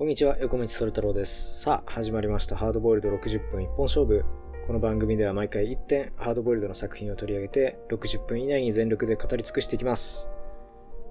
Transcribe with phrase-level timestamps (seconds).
[0.00, 1.60] こんにちは、横道それ太郎です。
[1.60, 2.56] さあ、始まりました。
[2.56, 4.24] ハードボイルド60分一本勝負。
[4.66, 10.30] この番組では毎回1点、ハードボイルドの作品を取り上げて、60分以内に全力で語り尽くしていきます。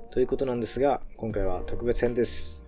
[0.09, 2.65] ということなんですが、今回は特別編です。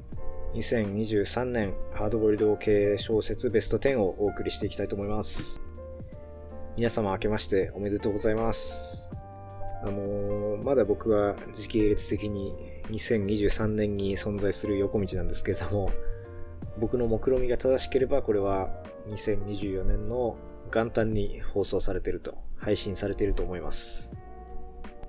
[0.54, 5.60] 2023年、ハードボイルド系小説ベスト10をお送りしていきたいと思います。
[6.78, 9.12] 皆様明けましておめでとうございます。
[9.82, 12.54] あのーまだ僕は時系列的に
[12.92, 15.92] 2023年に存在する横道なんですけれども、
[16.78, 18.70] 僕の目論見が正しければこれは
[19.10, 20.38] 2024年の
[20.74, 24.12] 元旦に放送されてると、配信されていると思います。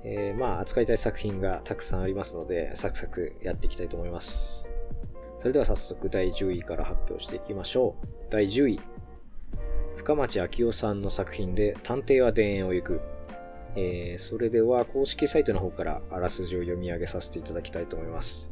[0.05, 4.69] えーまあ扱いたい作品がたくさんありますので、サクサクやっていきたいと思います。
[5.39, 8.07] それでは早速第10位から発表していきましょう。
[8.31, 8.81] 第10位。
[9.97, 13.01] 深町昭夫さんの作品で探偵は田園を行く。
[13.77, 18.51] えーそれでは公式サイトの方からあらすじを読み上げさせていただきたいと思います。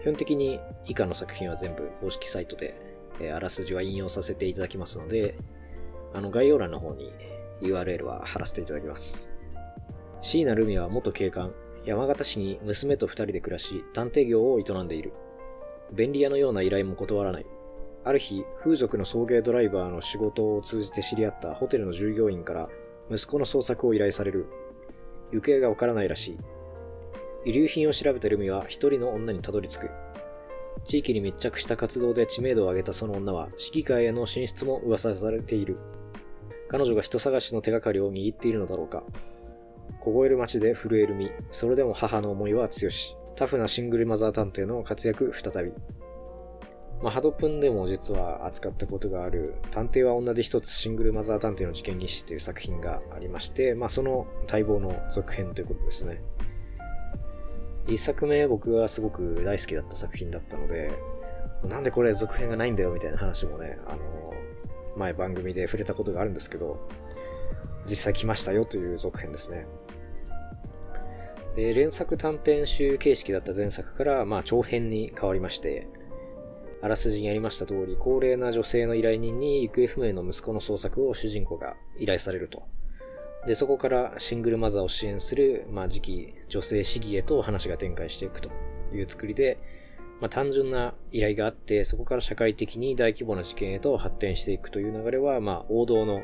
[0.00, 2.74] 基本的に以下の作品は全部公式サイトで、
[3.20, 5.36] えあらすじは引用させていただきますので、
[6.14, 7.12] あの概要欄の方に
[7.60, 9.30] URL は貼らせていただきます。
[10.20, 11.52] 椎名留美は元警官、
[11.84, 15.12] 山形市に娘と二人で暮らし、探偵業を営んでいる。
[15.92, 17.46] 便利屋のような依頼も断らない。
[18.04, 22.68] ある日、風俗の送迎ドライバーの仕事を通じて知り合ったホテルの従業員から
[23.10, 24.46] 息子の捜索を依頼される。
[25.32, 26.38] 行方がわからないらしい。
[27.44, 29.90] 遺留品を調べたルミは一人の女にたどり着く。
[30.84, 35.78] 地域に密着した活動で知名度を上げたその女は、市議会への進出も噂されている。
[36.68, 39.02] 彼女が人探しの手がかりを握っているのだろうか。
[40.00, 43.16] 凍える街で震える身、それでも母の思いは強し。
[43.36, 45.72] タフなシングルマザー探偵の活躍再び。
[47.02, 56.20] まあ、ハドプンでも実は扱ったことがある、探偵は女で一つシングルマザー探偵の事件日誌という作品がありまして、まあ、その待望の続編ということですね。
[57.88, 60.92] 一作目僕はすごく大好きだった作品だったので、
[61.64, 64.34] なんでこれ続編がないんだよみたいな話もね、あの、
[64.96, 66.88] 前番組で触れたことがあるんですけど、
[67.88, 69.66] 実際来ましたよという続編ですね。
[71.56, 75.88] で、連作短編集形式だった前作から、まあ、長編に変わりまして、
[76.82, 82.62] あらすじにありました通り、高齢な女性の依頼人に行方不明の息子の捜索を主人公が依頼されると。
[83.46, 88.50] で、そこからシングルマザーを支援する、まあ、次期女性市議へと話が展開していくと
[88.92, 89.58] いう作りで、
[90.20, 96.22] まあ、単純な依頼があって、そこから社会的に大規模な事件へと発展していくという流れは、まあ、王道の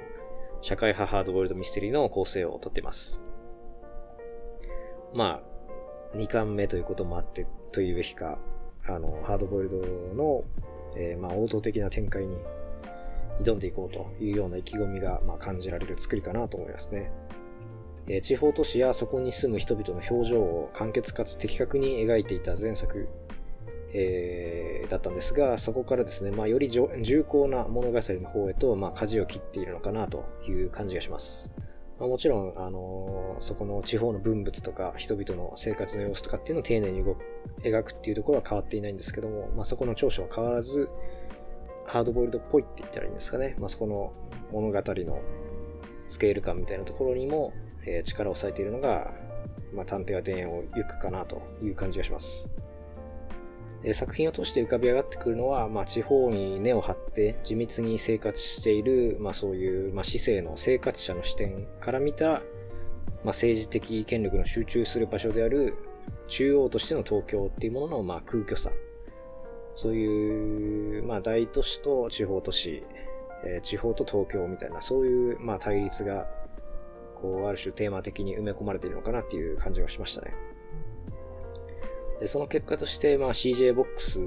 [0.62, 3.20] 社会派ハードボイルドミステリーの構成をとっています。
[5.12, 5.40] ま
[6.12, 8.38] あ、2巻目ということもあってというべきか、
[8.86, 9.76] あの、ハードボイルド
[10.14, 10.44] の、
[10.96, 12.36] えーまあ、王道的な展開に
[13.40, 17.10] 挑んでいこうというような意気込みが、まあ、感じられる作りかなと思いますね。
[18.06, 23.08] えー地方都市やそこに住む人々の表情を簡潔かつ的確に描いていた前作、
[23.92, 26.84] えーだったんですが、そこからですね、まあ、より重
[27.26, 31.50] 厚な物語の方へと、まあ、舵を切っているのかなという感じがします。
[31.98, 37.16] まあ、もちろん、あのーそこの地方の文物とか人々の生活の様子とかっていうのを丁寧に動
[37.62, 40.88] 描くっていうところは変わっていないんですけども、まあ、そこの長所は変わらず、
[41.86, 43.56] ハードボイルドっぽいって言ったらいいんですかね。
[43.58, 44.12] まあ、そこの
[44.52, 45.20] 物語の
[46.08, 47.52] スケール感みたいなところにも、
[47.86, 49.12] えー力を割いているのが、
[49.72, 52.50] まあ、探偵は田園を行くかなという感じがします。
[53.86, 62.40] え作品を通して浮かび上がってくるのは、まあ、地方に根を張って地道に生活している、まあ、そういう、まあ、市政の生活者の視点から見た、
[63.22, 65.74] ま、政治的権力の集中する場所である
[66.28, 68.70] 中央としての東京っていうものの、ま、空虚さ。
[69.74, 72.82] そういう、まあ、大都市と地方都市、
[73.44, 76.26] えー地方と東京みたいな、そういう、まあ、対立が、
[77.14, 80.32] こう、ある種テーマ的に埋め込まれているのかなっていう感じがしましたね。
[82.20, 84.20] で、その結果として、まあ、CJ ボックス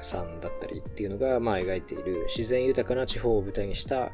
[0.00, 4.10] さんだったりっていうのが、まあ、描いている自然豊かな地方を舞台にした、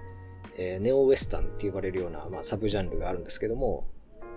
[0.56, 3.86] えーネオウエスタンって呼ばれるような、まあ、サブジャンルがあるんですけども、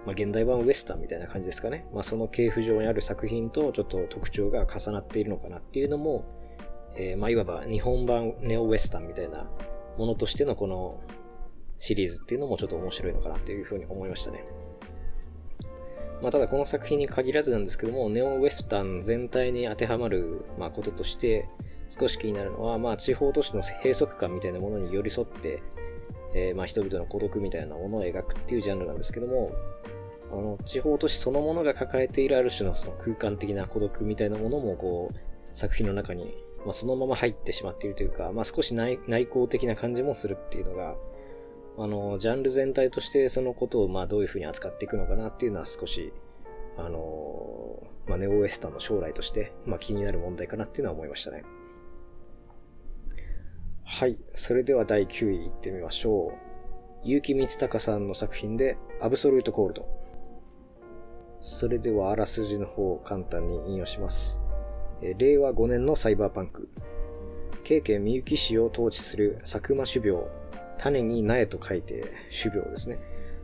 [0.05, 1.87] まあ、現代版ウエスタンみたいな感じですかね。
[1.93, 6.25] まあ、その系譜上にある作品とちょっと特徴が重なっているのかなっていうのも、
[6.95, 9.49] えーまあ、いわば日本版ネオウエスタンみたいな
[9.97, 10.99] ものとしてのこの
[11.79, 14.45] シリーズっていうのもちょっと面白いのかなっていうふうに思いましたね。
[16.21, 21.49] まあ、ただこの作品に限らずなんですけども、ネオウエスタン全体に当てはまる、ま、こととして、
[21.87, 25.63] 少し気になるのは、まあ、地方都市の閉塞感みたいなものに寄り添って、
[26.35, 29.51] えーま、人々の孤独みたいなものを描くっていうジャンルなんですけども、
[30.31, 35.17] あの、地方都市そのものが抱えているある種のその空間的な孤独みたいなものも、こう、
[35.53, 36.35] 作品の中に、
[36.65, 40.95] まあ、そのまま入ってしまっているというか、まあ、少し内内向的な感じもするっていうのが、
[41.77, 46.13] あの、ジャンル全体としてそのことを、まあ、どういうふうに扱っていくのかなっていうのは少し、
[46.77, 51.43] あの、まあ、ネオウエスタンの将来として、まあ、気になる問題かなっていうのは思いましたね。
[53.83, 54.17] はい。
[54.35, 56.33] それでは第9位いってみましょ
[57.03, 57.07] う。
[57.07, 59.87] 結城光隆さんの作品で、アブソルートコールド。
[61.41, 64.39] それではあらすじの方を簡単に引用します。
[65.01, 66.69] 令和5年のサイバーパンク。
[67.63, 70.27] 京家みゆき市を統治する佐久間種苗。
[70.77, 72.99] 種に苗と書いて種苗ですね。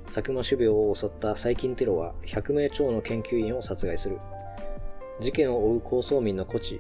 [0.06, 4.20] 佐久間種苗を襲った最近テロは100名超の研究員を殺害する。
[5.20, 6.80] 事件を追う高層民のコチ、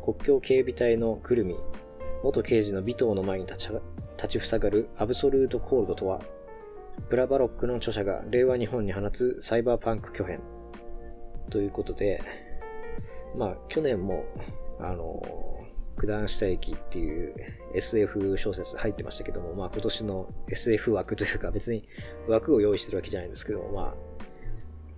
[0.00, 1.56] 国境警備隊のくるみ、
[2.22, 3.70] 元刑事の尾藤の前に立ち
[4.16, 6.20] 立ちふさがるアブソルートコールドとは、
[7.08, 10.40] プラバロックの著者が令和日本に放つサイバーパンク巨編。
[11.50, 12.22] ということで、
[13.36, 14.24] まあ、去年も、
[14.78, 15.22] あの、
[15.98, 17.34] 九段下駅っていう
[17.74, 21.86] SF 小説入ってましたけども、まあ今年の SF 枠というか別に
[22.26, 23.94] 枠を用意してるわけじゃないんですけども、まあ、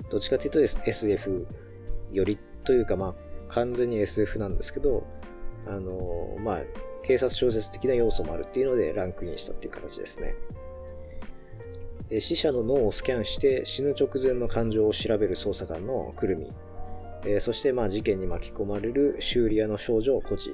[0.09, 1.47] どっちかというと SF
[2.13, 3.15] よりというかまあ
[3.49, 5.05] 完全に SF なんですけど、
[5.67, 6.63] あの、まあ、
[7.03, 10.35] 警察小説的な要素もあるっていうのでランクインしたっていう形ですね。
[12.21, 16.53] 死者の脳をスキャンして死ぬ直前の感情を調べる捜査官のくるみ。
[17.27, 20.53] えそしてまあ事件に巻き込まれる修理屋の少女コジ。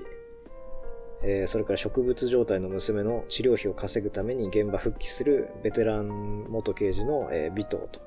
[1.47, 8.01] それから植物状態の娘の治療費を稼ぐために現場復帰するベテラン元刑事のえ、尾藤と。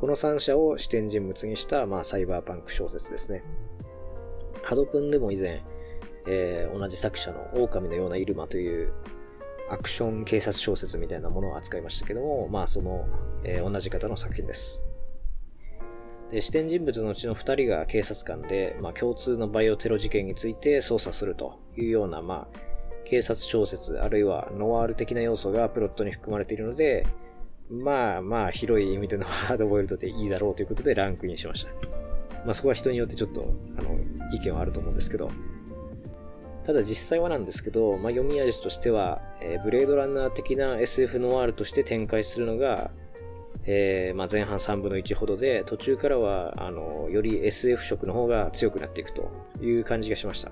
[0.00, 3.42] この3者を視点人物にした、まあ、サイバーパンク小説ですね。
[4.62, 5.64] ハドプンでも以前、
[6.28, 8.92] えー、同じ作者の狼のようなイルマという
[9.68, 13.06] アクション警察小説みたいなものを扱いましたけども、まあその、
[13.44, 14.84] えー、同じ方の作品です。
[16.34, 22.58] で、視点人物のうちの2人が警察官で、まあ共通のバイオテロ事件について捜査するというような、まあ
[23.04, 27.06] 警察小説、あるいはノワール的な要素がプロットに含まれているので、
[27.70, 31.70] まあまあ広い意味でのハードボイルドでいいだろうということでランクインしました。
[32.44, 33.96] まあそこは人によってちょっと、あの、
[34.32, 35.30] 意見はあると思うんですけど、
[36.64, 42.90] ただ実際はなんですけど、まあ、読み味としては、えー、ブレードランナー的な SF ノワールとして展開するのが、
[43.66, 49.30] えー、まあ、前半3分の1ほどで、途中からは、あの、より SF 色の方が強くなっていくと
[49.60, 50.50] いう感じがしました。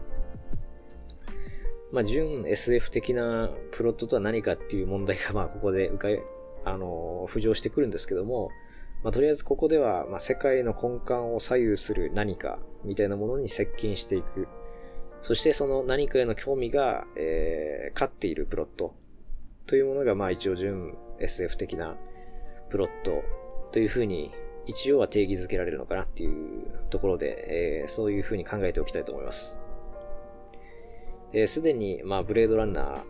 [1.92, 6.08] まあ、純 SF 的なプロットとは何かっていう問題が、まあ、ここでうか
[6.64, 8.50] あの、浮上してくるんですけども、
[9.02, 14.46] まあ、とりあえずここでは、まあ、世界の根幹を左右する何かみたいなものに接近していく
[15.22, 18.94] そしてその何かへの興味が、えー、勝っているプロット
[19.66, 21.96] というものが、まあ一応純 SF 的な
[22.72, 23.22] プロット
[23.70, 24.32] というふうに
[24.66, 29.60] 一応は定義づけられるのかなっていうところで、えー、そういうふうに考えておきたいと思います。
[31.46, 33.02] すでに、まあ、ブレードランナー、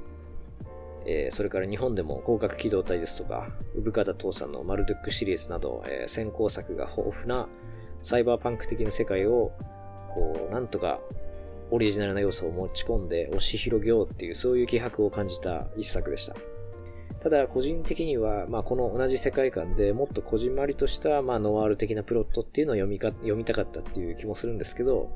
[1.07, 7.49] えー、それから日本でも広角機動隊ですとか、産方父さんのマルドゥックシリーズなど、えー、先行作が豊富な
[8.03, 9.53] サイバーパンク的な世界を、
[10.15, 11.01] こう、なんとか
[11.71, 16.35] オリジナルな要素を持ち込んで押し広げようっていうそういう気迫を感じた一作でした。
[17.21, 25.11] ただ個人的には、まあ、この同じ世界観でもっとこじんまりとした、まあ、ノワール的なプロットっていうのを読みか読みたかったっていう気もするんですけど、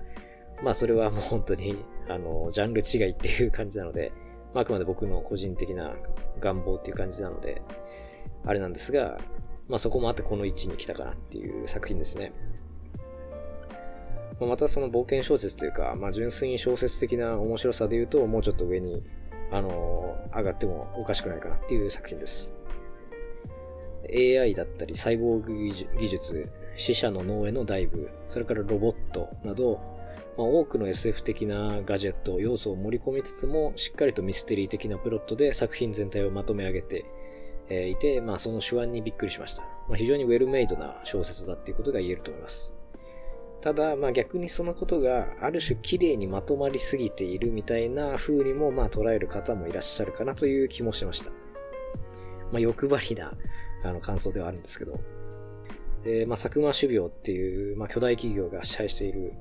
[0.62, 1.76] まあそれはもう 本当に、
[2.08, 4.12] あの、ジャンル違いっていう感じなので、
[4.54, 5.96] まあ、あくまで僕の個人的な
[6.40, 7.62] 願望っていう感じなので、
[8.44, 9.18] あれなんですが、
[9.68, 12.32] まあそこもあってこの位置に来たかなっていう作品ですね。
[14.38, 19.02] またその冒険小説というか、まあ、純粋に小説的な面白さで言うと、もうちょっと上に、
[19.50, 22.54] あの、上がってもおかしくないかなっていう作品です。
[24.12, 25.54] AI だったり、サイボーグ
[25.98, 29.80] 技術、死者の脳へのダイブ、それからロボットなど、
[30.36, 37.04] まあ、多くの SF 的なガジェット、要素を盛り込みつつも、しっかりとミステリー的なプロットで作品全体をまとめ上げて、
[37.68, 39.62] えいて、まあ、その手腕にびっくりしました。
[39.88, 42.75] まあ、非常にウェルメイドな小説だっていうことが言えると思います。
[43.60, 51.30] ただ、まあ逆にそのことがある種綺麗にまとまりすぎているみたいな風にもまあ捉える方もいらっしゃるかなという気もしました。
[52.52, 53.32] まあ欲張りな
[53.84, 55.00] あの感想ではあるんですけど。
[56.02, 59.32] で、まあ佐久間種苗っていうまあ巨大企業が支配している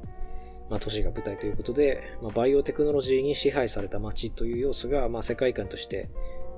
[0.70, 6.10] まあ都市が舞台ということで、まあバイオテクノロジーに支配された街という要素がまあ世界観として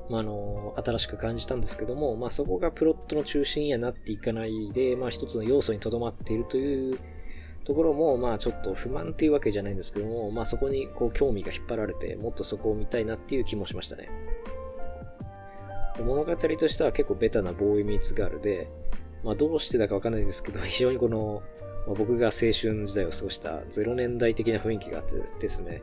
[0.09, 6.99] まあ、あの、新しく感じたんですけども、まあ、そこがプロットの中心にはなっていかないで、まあ、一つの要素にとどまっているという
[7.67, 14.09] ところも、まあちょっと不満っていうわけじゃないんですけども、まあそこにこう興味が引っ張られて、もっとそこを見たいなっていう気もしましたね。
[15.99, 18.69] 物語としては結構ベタなボーイミーツガールで、
[19.21, 21.43] まあどうしてだかわかんないですけど、非常にこの、
[21.87, 22.53] まあ、僕が青春
[22.85, 25.81] 時代を過ごした0年代的な雰囲気があってですね、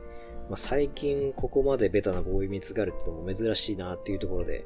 [0.49, 4.65] まあ、最近ここまでベタなボーイミーツガールってのも珍しいなっていうところで、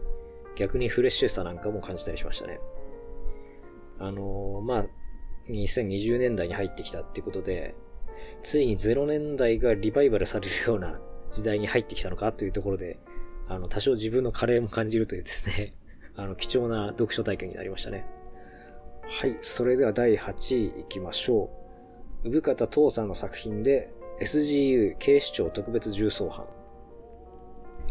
[0.56, 2.62] 逆にフレッシュさなんかも感じたりしましたね。
[3.98, 4.86] あのー、まあ、
[5.50, 7.76] 2020年代に入ってきたってことで、
[8.44, 11.00] ついに0年代がリバイバルされるような
[11.32, 13.00] 時代に入ってきたのかというところで、
[13.48, 15.74] あの、多少自分のカレーも感じるというですね、
[16.16, 18.06] あの、貴重な読書体験になりましたね。
[19.04, 21.50] はい、それでは第8位いきましょ
[22.24, 22.30] う。
[22.30, 23.92] 産方父さんの作品で
[24.22, 26.46] SGU 警視庁特別重装班。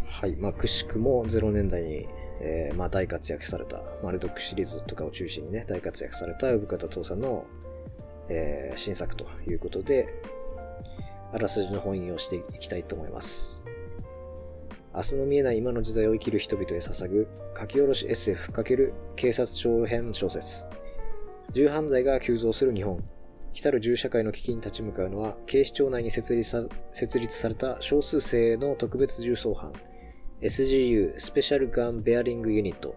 [0.05, 2.07] はい、まあ、くしくも0年代に、
[2.41, 7.47] えー、まあ、大活躍された、マルドックシリーズとかを中心にね、大活躍された産方父さんの、
[8.29, 10.09] えー、新作ということで、
[11.33, 13.65] あらすじの本引をしていきたいと思います。
[14.95, 17.29] 明日の見えない今の時代を生きる人々へ捧ぐ
[17.59, 20.67] 書き下ろし SF× 警察長編小説。
[21.53, 23.03] 銃犯罪が急増する日本。
[23.53, 29.73] 来たる銃社会の危機に立ち向かうのは、警視庁内に設立さ設立された少数生の特別重装班、
[30.41, 32.95] SGU スペシャルガンベアリングユニット。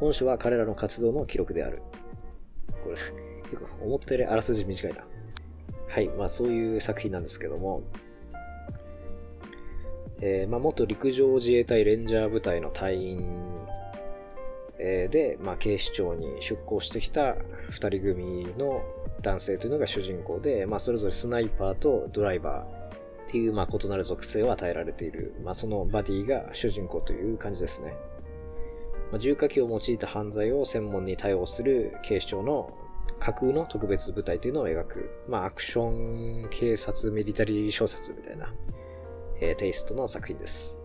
[0.00, 1.82] 本書は彼らの活動の記録である。
[2.82, 2.96] これ、
[3.80, 5.04] 思ったよりあらすじ短いな。
[5.88, 7.82] はい、まあそういう作品なんですけども、
[10.20, 13.38] えー、まあ元陸上自衛隊レンジャー部隊の隊員
[14.78, 17.36] で、まあ、警視庁に出向してきた
[17.70, 18.82] 2人組の
[19.22, 22.77] 男性というのが主人公で、まあ、それぞれスナイパーとドライバー
[23.28, 27.94] っていう、まあ、異なる属性を与えられている、まあ、そのバディが主人公という感じですね。
[29.12, 32.72] まあ、重火器を用いた犯罪を専門に対応する警視庁の
[33.20, 35.88] 架空の特別部隊というのを描く、まあ、アクショ
[36.46, 38.54] ン警察ミリタリー小説みたいな、
[39.40, 40.78] えー、テイストの作品です。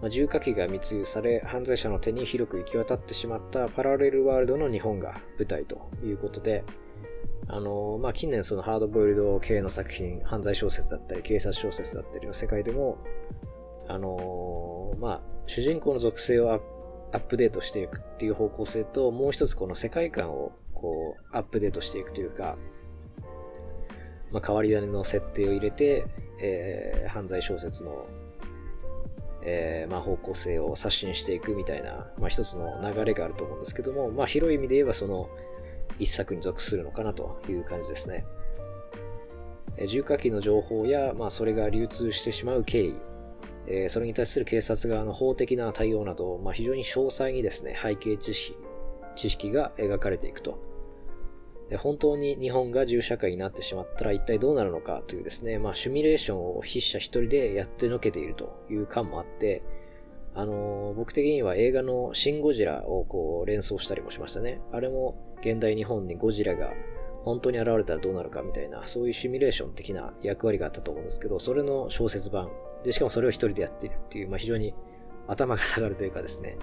[0.00, 6.64] まあ、重火器が密輸され、犯罪者の手に広く行き渡ってしまったパラレルワールドの日本が舞台ということで、
[7.52, 12.96] あの、まあ、近年そのハードボイルド系の作品、犯罪小説だったり、警察小説だったりの世界でも、
[13.88, 16.56] あの、まあ、主人公の属性をア
[17.18, 22.56] ップデートしていくっていう方向性と、もう一つこの世界観をこう、アップデートしていくというか、
[24.32, 26.06] まあ、変わり種の設定を入れて、
[26.40, 28.06] えー、犯罪小説の
[29.44, 35.28] えー、まあ、方向性を刷新していくみたいな、まあ、一つの流れがあると思うんですけども、まあ、広い意味で言えばその
[35.98, 38.24] 一作に属するのかなという感じですね。
[39.86, 42.94] 重火器の情報や、まあ、それが流通してしまう経緯、
[43.66, 48.56] え、それに対する警察側の法的な対応など、まあ、非常に詳細にですね、背景知識
[49.14, 50.58] 知識が描かれていくと。
[51.68, 59.62] で本当に日本が銃社会になってしまったら一体どうなるのかというですね、まあシミュレーションを筆者一人でやってのけているという感もあって、
[60.34, 64.60] あのー、僕的には映画のシン・ゴジラをこう連想したりもしましたね。
[64.70, 66.72] あれも現代日本にゴジラが
[67.24, 72.50] 本当に現れたらどうなるかみたいな、そういうシミュレーション的な役割があったと思うんですけど、それの小説版。
[72.82, 74.74] で、しかもそれを一人でやっているっていう、まあ非常に
[75.28, 76.56] 頭が下がるというかですね、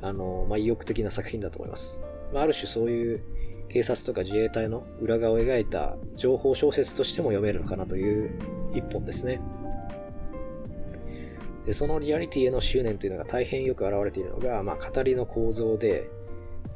[0.00, 2.02] あの、まあ意欲的な作品だと思います。
[2.32, 3.22] まあある種そういう
[3.68, 8.38] 警察とか自衛隊の裏側を描いた情報小説としても読めるのかなという
[8.74, 9.40] 一本ですね。
[11.64, 16.10] でそのリアリティへの執念というのが大変よく表れているのが、まあ、語りの構造で、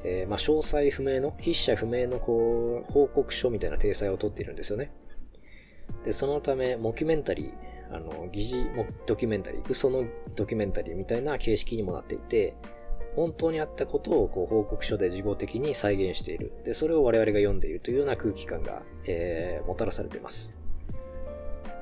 [0.08, 4.92] えー、まあ、詳細不明の、筆者不明のこう報告書みたいな体裁をとっているんですよね。
[6.04, 8.66] で、そのため、モキュメンタリー、あの、疑似
[9.06, 10.04] ドキュメンタリー、嘘の
[10.36, 12.54] ドキュメンタリーみたいな形式にもなっていて、
[13.16, 16.52] 本当にあったことをこう報告書で事後的に再現している。
[16.64, 20.54] で、それを我々が読んでいるというような空気感が、えー、もたらされています。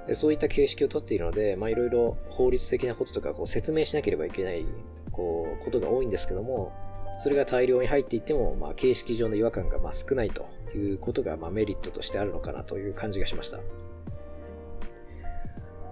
[0.06, 4.66] でそういった形式をとっているので、まいろいろ法律的なこととかこう説明しなければいけない
[5.12, 6.72] こうことが多いんですけども、
[7.16, 13.60] それが大量に入っていっても、まあ、形式上の違和感がま少ないということがまメリットとしてあるのかなという感じがしました。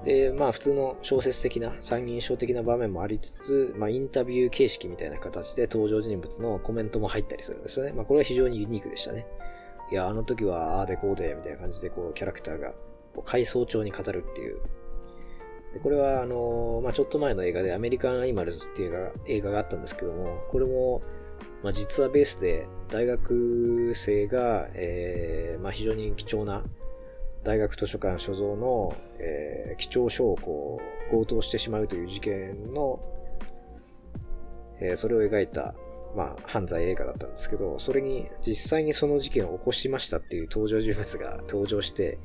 [0.05, 7.93] で、まあ普通の小説的な、参議院賞的な場面もありつつ、まあインタビュー形式みたいな形で登場人物のコメントも入ったりするんですよね。
[7.93, 9.26] まあこれは非常にユニークでしたね。
[9.91, 12.75] いや、あの時はああでこうで、みたいな感じでこうキャラクターが
[13.25, 14.59] 回想調に語るっていう。
[15.75, 21.02] で、これはあのまあちょっと前の映画でアメリカンアニマルズっていう映画があったんですけども、これも、
[21.62, 26.62] まあ実はベースで大学生が、えー、まあ非常に貴重な
[27.45, 33.00] 大学図書館所蔵の、えー、貴重書をこう強盗してしまうという事件の、
[34.81, 35.75] えー、それを描いた、
[36.17, 42.19] まあ、犯罪映画だったんですけど、それに実際にその事件を起こしましたっていう登場人物が登場して、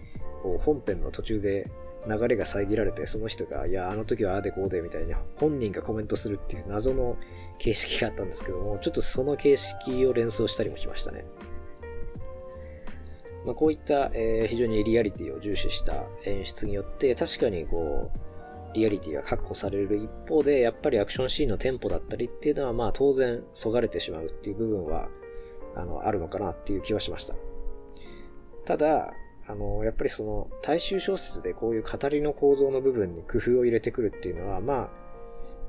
[0.60, 1.72] 本編の途中で
[2.08, 7.18] 流れが遮られて、その人が、いや、あの時はああでこうでみたいな、本人がコメントするっていう謎の
[7.58, 11.26] 形式があったんですけども、ちょっとその形式を連想したりもしましたね。
[13.46, 18.28] まあ、こういった、えー、非常にリアリティを重視した演出によって、確かにこう、
[18.74, 25.08] リアリティが確保される一方で、やっぱりアクションシーンのテンポだったりっていうのは、まあ当然、そがれてしまうっていう部分は、
[25.76, 27.36] あの、あるのかなっていう気はしました。
[28.66, 29.14] ただ、
[29.48, 35.08] あの、やっぱりその、大衆小説でこういう語りの構造の部分に工夫を入れてくるっていうのは、まあ、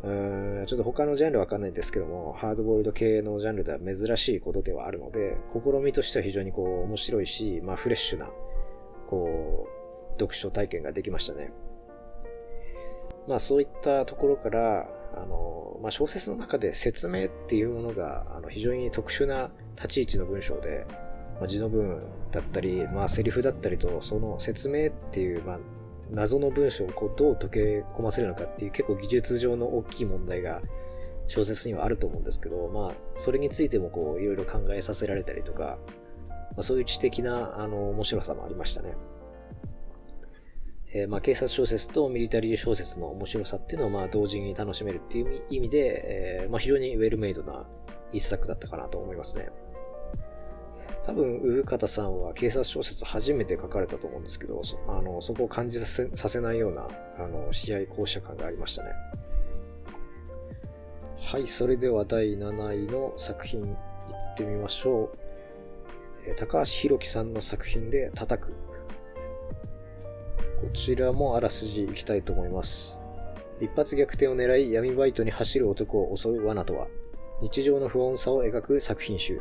[0.02, 8.28] うんちょっと他のジャンルわかんないんですけども、ハードボイルド系のジャンルでは珍しいことではあるので、試みとしては非常にこう面白いし、まあフレッシュな、
[9.08, 11.52] こう、読書体験ができましたね。
[13.26, 20.86] まあそういったところから、あの、まあ小説の中で説明っていうものが、あの非常に特殊な立ち位置の文章で、
[21.38, 25.58] まあ、字の文だったり、まあセリフだったりと、その説明っていう、まあ
[26.10, 30.62] 謎の文章をこうどう溶け込ませるのかっていう結構技術上の大きい問題が
[31.26, 35.78] 小説にはあると思うんですけど、まあ、それについてもこういろいろ考えさせられたりとか、
[36.28, 38.94] まあ、そういう知的なあの面白さもありましたね。
[40.94, 47.66] えー、まあ警察小説とミリタリー小説の面白さっていうのをまあ同時に楽しめるっていう意味で、えー、まあ非常にウェルメイドな
[48.10, 49.50] 一作だったかなと思いますね。
[51.08, 56.86] 多分、産方さんは警察小説初めて書かれたと思うんですけど、そあのそこを感じさせさせないような
[57.18, 58.90] あの試合校舎感がありましたね。
[61.18, 66.30] はい、それでは第7位の作品いってみましょう。
[66.30, 68.52] え高橋宏樹さんの作品で叩く。
[70.60, 73.00] こちらもあらすじいきたいと思います。
[73.60, 76.86] 一発逆転を狙い闇バイトに走る男を襲う罠とは、
[77.40, 79.40] 日常の不穏さを描く作品集。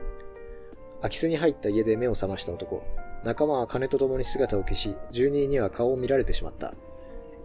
[1.01, 2.84] 空き巣に入った家で目を覚ました男。
[3.24, 6.74] 仲間は金と共に姿を消し、住人には顔を見られてしまった。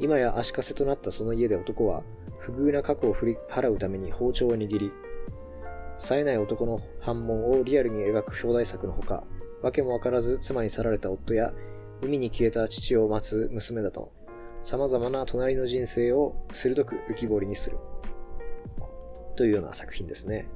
[0.01, 2.03] 今や足かせとなったその家で男は、
[2.39, 4.93] 不遇な過去を振り払うために包丁を握り、
[5.97, 9.25] 冴えない男の反問をリアルに描く表題作のほか、
[9.63, 11.53] わけもわからず妻に去られた夫や、
[12.01, 14.13] 海に消えた父を待つ娘だと、
[14.63, 17.79] 様々な隣の人生を鋭く浮き彫りにする。
[19.37, 20.49] というような作品ですね。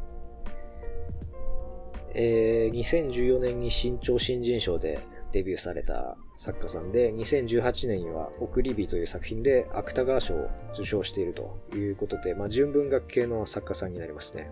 [2.19, 5.01] えー、2014年に新潮新人賞で
[5.33, 14.51] デビューされた作家さんで、2018年には送り火という作品で芥川賞を受賞しているということで、まあ、純文学系の作家さんになりますね。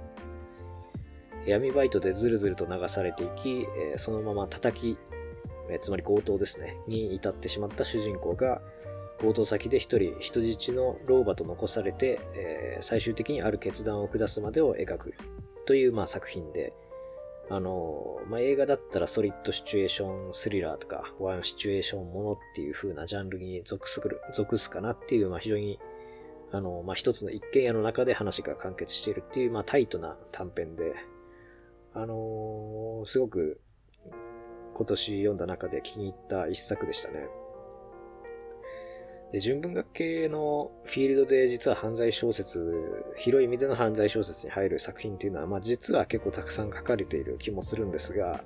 [1.46, 4.98] 闇バイトでずるずると流されていき、えー、そのまま叩き、
[5.70, 8.60] えー、つまり強盗ですね、に至ってしまった主人公が、
[9.20, 15.14] 強盗先で一人人質の老婆と残されて、えー、最終的にある決断を下すまでを描く
[15.64, 16.74] という、まあ、作品で、
[17.50, 25.78] あの、まあ、映画だったらソリッドシチュエーションスリラーとか、ワンシチュエーションものっていう風なジャンルに属する、属すかなっていう、まあ、非常に、
[26.52, 30.94] あの、まあ、一つの一軒家の中で話が完結しているっていう、まあ、タイトな短編で、
[31.92, 33.60] あのー、すごく
[34.74, 37.28] 今年読んだ中で気に入った一作でしたね。
[39.32, 48.44] で、純文学系のフィールドで実は犯罪小説、広い意味での犯罪小説に入る作品っていうのは、まあ実は結構たくさん書かれている気もするんですが、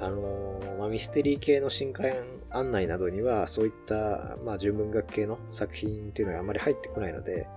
[0.00, 2.12] あのー、まあ、ミステリー系の新刊
[2.50, 7.48] 案内などには、そういった、まあ、純文学系の作品っていうのがあまり入ってこないので、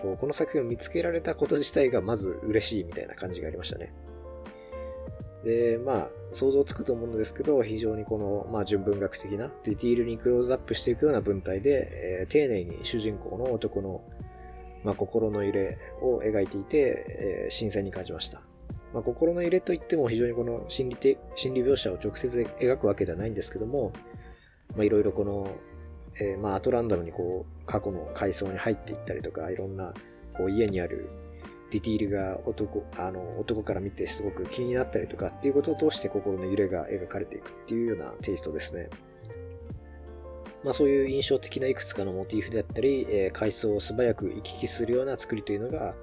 [0.00, 3.92] こうこの作品を見つけられたこと自体がまず嬉しいみたいな感じがありましたね。
[5.44, 14.02] で、まあ、想像つくと思うんですけど、非常にこの、まあ、純文学的なディティールにクローズアップしていくような文体で、えー、丁寧に主人公の男の、
[14.84, 18.40] まあ、心の揺れを描いていて、えー、新鮮に感じました。
[18.94, 23.92] まあ、心の揺れといっても非常にこの心理的、心理描写を直接描くわけではないんですけども、
[24.76, 25.50] まあ、いろいろこの、
[26.20, 29.92] えー、まあ、アトランダムにこう、過去の階層に入っていったりとか、いろんな、
[30.36, 31.10] こう、家にある
[31.72, 38.90] ディティールが男、あの、男から見てすごく気になったりとかっていうことを通して心の揺れが描かれていくっていうようなテイストですね。
[40.62, 45.94] まあそういう印象的ないくつかのモチーフであったり、えー、階層を素早く行き来するような作りというのが、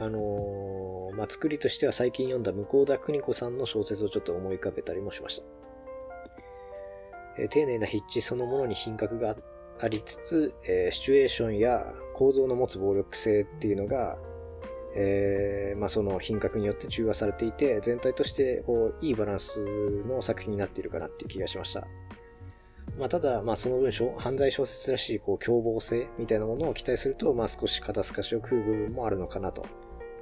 [0.00, 5.44] あのー、まあ作りとしては最近読んだ向田邦子さんの小説をちょっと思い浮かべたりもしました。
[7.38, 9.36] えー、丁寧な筆致そのものに品格が
[9.80, 14.18] ありつつ、えー、シチュエーションや構造の持つ暴力性っていうのが、
[14.94, 21.86] えー、まあ、その品格によって中和されていて、全体としてこういいバランスの作品になっているかなっていう気がしました。
[22.98, 29.64] まあ、ただ、まあ、その文章、犯罪小説らしいこう凶暴性みたいなものを期待すると、まあ、少し肩透かしを食う部分もあるのかなと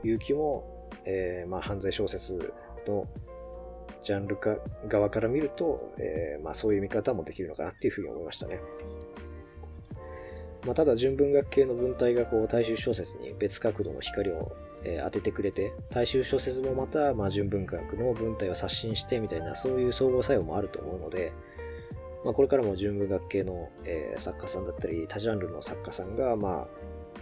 [0.05, 2.53] いう気も、えー、まあ、犯罪小説
[2.87, 3.07] の
[4.03, 8.61] ジャンルか側から見ると、えー、まあ、そういう見方もできるのかなっていうふうに思いましたね。
[10.65, 21.33] まあ、ただ純文学系の文体がこう大衆小説に別角度の光を、えー、当ててくれて、大衆小説もまた、まあ、純文学の文体を刷新してみたいな、そういう総合作用もあると思うので、
[22.25, 26.67] まあ、これからも純文学系の、えー、作家さんだったり、多ジャンルの作家さんが、ま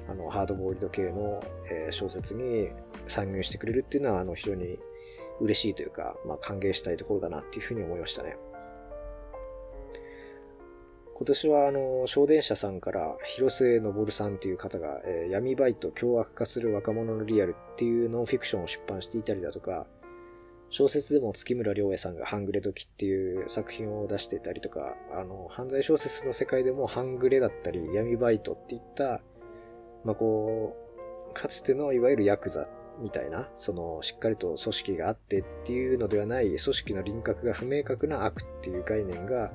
[0.09, 2.70] あ、あの、ハードボイルド系の、えー、小説に
[3.07, 4.79] 参入してくれるっていうのは、あの、非常に
[5.40, 8.37] 嬉しいというか、まあ、歓迎したいところだなっていうふうに思いましたね。
[11.19, 19.87] 今年はあの、小電車さんから広末昇さんっていう方が、えー、闇バイト凶悪化する若者のリアルっていうノンフィクションを出版していたりだとか、
[20.69, 29.23] 小説でも月村良也さんが半グレ時っていう作品を出してたりとか、あの、犯罪小説の世界でも半グレだったり闇バイトっていった、
[30.05, 30.77] まあ、こ
[31.31, 32.69] う、かつてのいわゆるヤクザ
[33.01, 39.51] みたいな、その、しっかりと組織があってっていうのではない、組織の輪郭が不明確な悪っていう概念が、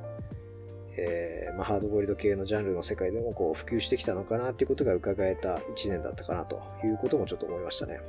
[0.97, 7.99] えー、まあ、ハードボイルド系のジャンルの世界でもこう普及してきたのかなっていうことが伺えた1年だったかなということもちょっと思いましたね。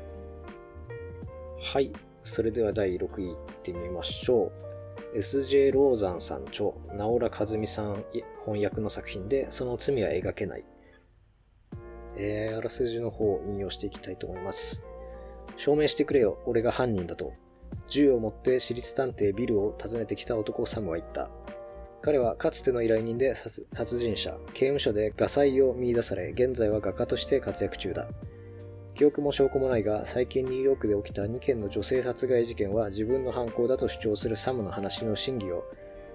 [1.60, 1.92] はい。
[2.24, 4.52] それでは第6位いってみましょ
[5.14, 5.18] う。
[5.18, 8.04] SJ ローザンさん著、直良和美さん
[8.44, 10.64] 翻訳の作品で、その罪は描けない。
[12.16, 14.84] えー、あらすじの方を引用していきたいと思います。
[15.56, 17.32] 証明してくれよ、俺が犯人だと。
[17.88, 21.30] 銃を持って私立探偵ビルを訪ねてきた男サムは言った。
[22.02, 28.08] 彼はかつての依頼人で殺人者、刑務所で画才を見出され、現在は画家として活躍中だ。
[28.94, 35.64] 記憶も証拠もないが、最近ニューヨークで起きた2件の女性殺害事件は自分の犯行だと主張するサムの話の真偽を、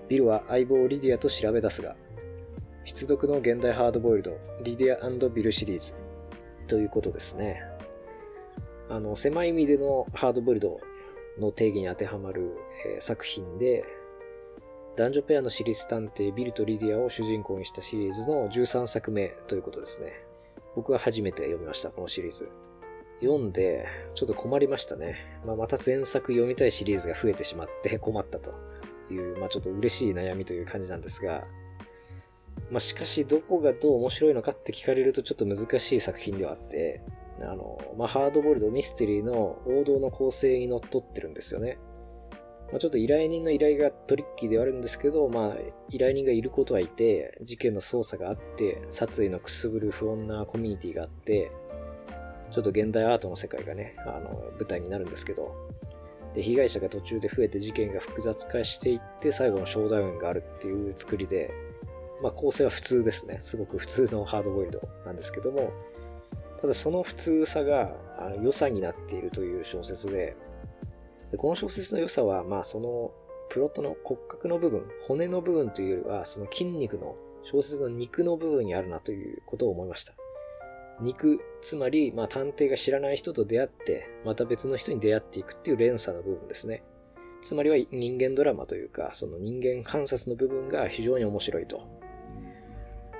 [0.10, 1.96] ビルは相棒リディアと調べ出すが、
[2.84, 5.94] 必読の現代ハードボイルド、リディアビルシリーズ、
[6.68, 7.64] ということですね。
[8.90, 10.82] あの、狭い意味でのハードボイルド
[11.40, 12.52] の定義に当てはまる、
[12.86, 13.86] えー、作品で、
[14.98, 20.12] 男女ペアの私立探偵ビルとリディアを主人公にしたシリーズの13作目ということですね。
[20.76, 22.50] 僕は初めて読みました、このシリーズ。
[23.22, 25.40] 読んで、ちょっと困りましたね。
[25.46, 28.56] まあ、また前作読みたいシリーズが増えてしまって困ったと
[29.12, 31.44] いう、まあ、ちょっと嬉しい悩みという感じなんですが、
[32.72, 37.04] まあ、しかしどこがどう面白いのかって聞かれるとちょっと難しい作品ではあって、
[37.42, 41.78] あの、まあ、ハードボイルドミステリーの王道の構成にのっとってるんですよね。
[42.72, 45.56] まあ、ちょっと依頼人の依頼がトリッキーではあるんですけど、まあ、
[45.90, 51.52] 依頼人がいることはいて、事件の捜査があって、殺意のくすぶる不穏なコミュニティがあって、
[52.52, 55.56] ちょっと現代アートの世界がね、あの、舞台になるんですけど、
[56.34, 61.52] で、被害者が途中で増えて事件が複雑化していって、最後のショーダウンがあるっていう作りで、
[62.22, 63.38] まあ、構成は普通ですね。
[63.40, 65.72] すごく普通のハードボイルドなんですけども、
[66.60, 70.36] ただその普通さがあの良さになっているという小説で、
[71.32, 73.12] で、この小説の良さは、まあその
[73.50, 80.14] プロットの骨格の部分、骨の部分というよりは、その筋肉の、小説の肉の部分にあるなということを思いました。
[81.00, 86.84] 肉、つまり、まあ探偵が知らない人と出会って、また別の人に出会っていくっていう連鎖の部分ですね。
[87.42, 91.82] つまりは人間ドラマというか、その人間観察の部分が非常に面白いと。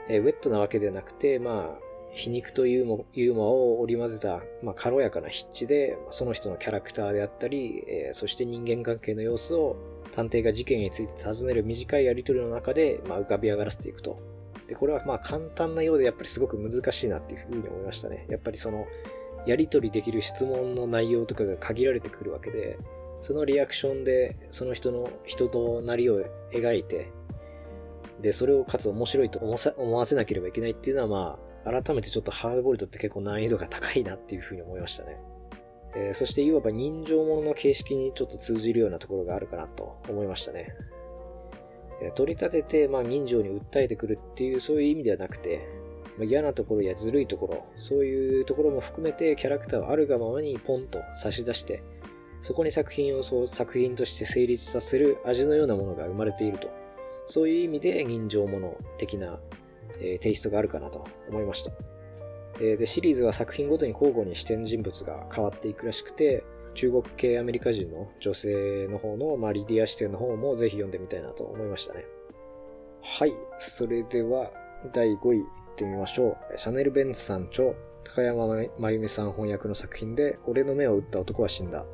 [0.10, 9.76] えー、ウェットなわけではなくて、まあ、皮肉とユーモユーモアを織り交ぜた、まあ、軽やかな筆致で、その人のキャラクターであったり、えー、そして人間関係の様子を
[10.12, 14.20] 探偵が事件について尋ねる短いやりとりの中で、まあ、浮かび上がらせていくと。
[14.68, 18.26] で、これはまあ簡単なようでやっぱりすごく難しいなっていうふうに思いましたね。
[18.30, 18.88] やっぱりその、
[19.46, 22.78] やりとりできる質問の内容とかが限られてくるわけで、
[23.22, 27.12] そのリアクションでその人の人となりを描いて、
[28.22, 35.18] で、それをかつ面白いと思わせなければいけないっていうのはまあ、改めてちょっとハードボイルドって結構難易度が高いなっていうふうに思いましたね。
[35.96, 40.74] えー、そしていわば人情ものの形式にちょっと通じるようなところがあるかなと思いましたね。
[42.02, 45.68] えー、取り立てて、まあ、人情に訴えてくるっていうそういう意味ではなくて、
[46.18, 51.82] まあ、嫌なところやずるいところ、そういうところも含めてキャラクターをあるがままにポンと差し出して、
[52.42, 56.70] そこに作品をそう作品として成立させる味のようなものが生まれていると。
[57.26, 59.40] そういう意味で人情もの的な
[60.00, 61.72] え、テイストがあるかなと思いました。
[62.60, 72.06] え、で、シリーズは作品ごとに交互に視点人物が変わっていくらしくて、中国系アメリカ人の女性の方の、まあ、リディア視点の方もぜひ読んでみたいなと思いましたね。
[73.02, 73.34] はい。
[73.58, 74.52] それでは、
[74.94, 75.46] 第5位いっ
[75.76, 76.58] てみましょう。
[76.58, 77.74] シャネル・ベンツさん著、
[78.04, 78.48] 高山
[78.78, 81.86] 真由美さん翻訳の作品で、俺の目を打った男は死んだ。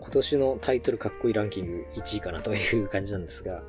[0.00, 3.62] 今年のタイトルかっこいいランキング1位かなという感じなんですが、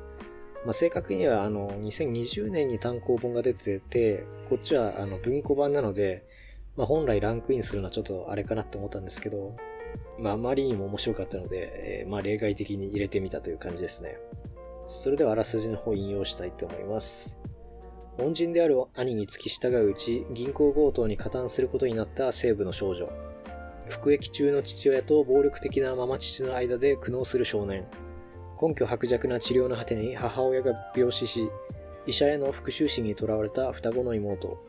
[0.64, 6.24] まあ、正確にはあの2020年に単行本が出てて、こっちはあの文庫版なので、
[6.76, 9.56] まあ、本来ランクインするのはちょっとあれかなって思ったんですけど、
[10.18, 14.16] まあ、まりにも面白かったので、えー、まあ、例外的に入れてみたという感じですね。
[14.86, 17.36] それではあらすじの方引用したいと思います。
[18.18, 23.08] 恩人である兄に付き従ううち、銀行強盗に加担することになった西部の少女。
[23.88, 27.86] 服役中の父親と暴力的なママ父の間で苦悩する少年。
[28.62, 31.50] 根拠薄弱な治療の果てに母親が病死し、
[32.06, 34.64] 医者への復讐心にとらわれた双子の妹。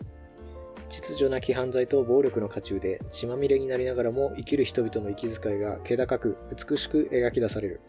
[0.90, 7.82] 秩序なき犯罪と暴力の渦中で血まみれになりながらも生きる人々の息遣いが気高く美しく描き出される。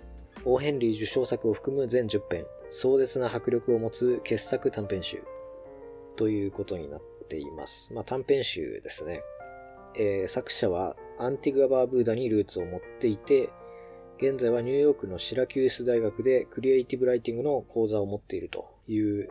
[0.45, 5.23] オーヘンリー受賞作を含む全10編、壮絶な迫力を持つ傑作短編集
[6.17, 7.91] ということになっています。
[7.95, 9.23] まあ、短編集ですね。
[9.97, 13.49] えー、作者はアンティグア・バーブーダにルーツを持っていて、
[14.17, 19.29] 現在はニューヨークのシラキュース大学でクリエイティブライティングの講座を持っているという、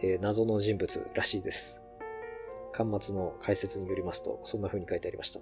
[0.00, 1.82] えー、謎の人物らしいです。
[2.72, 5.40] 端末の解説によりますと、そんな風に書いてありました。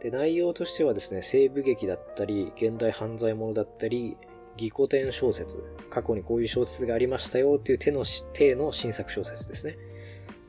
[0.00, 4.18] で、内容としてはですね、西部劇だったり、現代犯罪者だったり、
[4.58, 9.78] 義古典小説、過去にこういう小説がありましたよっていう手の、手の新作小説ですね。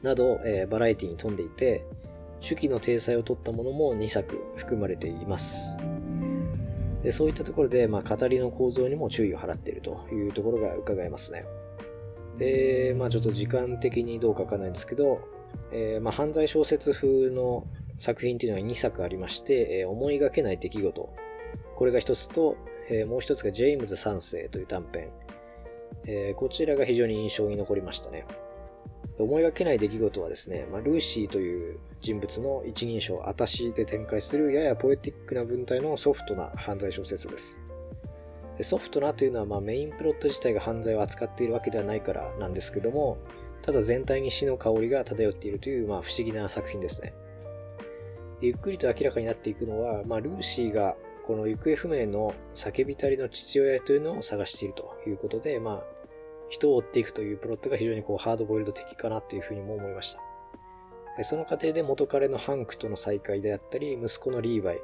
[0.02, 1.86] など、えー、バラエティに富んでいて、
[2.41, 5.78] 手記の体裁を取ったものも2作含まれています。
[7.04, 11.46] でそういったところで、まあ、語りの構造にも注意を払っているというところが伺えますね。
[12.38, 15.22] で、まあちょっと時間的にどうかわかんないんですけど、
[15.72, 17.66] えー、まあ犯罪小説風の
[18.00, 21.10] 作品っていうのが2作ありまして、えー、思いがけない出来事。
[21.76, 22.58] これが一つと、
[22.90, 25.10] えー、もう一つがジェームズ3世という短編。
[26.06, 28.26] え、こちらが非常に印象に残りましたね。
[29.23, 37.60] 思いがけない出来事はですね、まあ、ルーシーという人物の一人称、あたしで展開するややポエティックな文体のソフトな犯罪小説です。
[38.58, 43.17] でソフトなというのはまメインプロット自体が犯罪を扱っているわけではないからなんですけども、
[43.62, 47.13] ただ全体に死の香りが漂っているというまあ不思議な作品ですね。
[48.41, 55.84] でゆっくりと明らかになっていくのは、まあ、ルーシーがこの行方不明の叫びたりの父親というのを探しているということで、まあ、
[56.50, 61.24] 人を追っていくというプロットが非常にこうハードボイルド的かなというふうにも思いました。
[61.24, 64.82] その過程で元彼のハンクとの再会であったり、息子のリーバイ、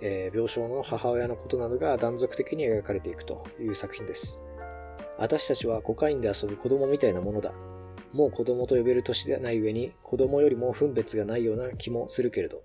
[0.00, 4.40] えー、病床の母親のことなどが断続的に描かれていくという作品です。
[5.18, 7.52] 私たちはコカインで遊ぶ子供みたいなものだ。
[8.12, 12.62] もう子供と呼べる年ではない上に子供よりも分別がないような気もするけれど、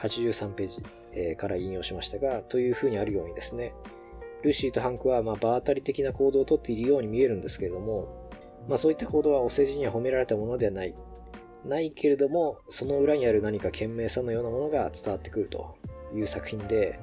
[0.00, 3.72] 83ページ、えから引用しましたが、というふうにあるようにですね、
[4.44, 8.30] ルーシーとハンクはま場当たり的な行動をとっているように見えるんですけれども、
[8.68, 10.94] まあそういった行動はお世辞には褒められたものではない。
[11.64, 15.76] ないけれども、その裏にある何か賢明さのようなものが伝わってくると
[16.14, 17.00] いう作品で、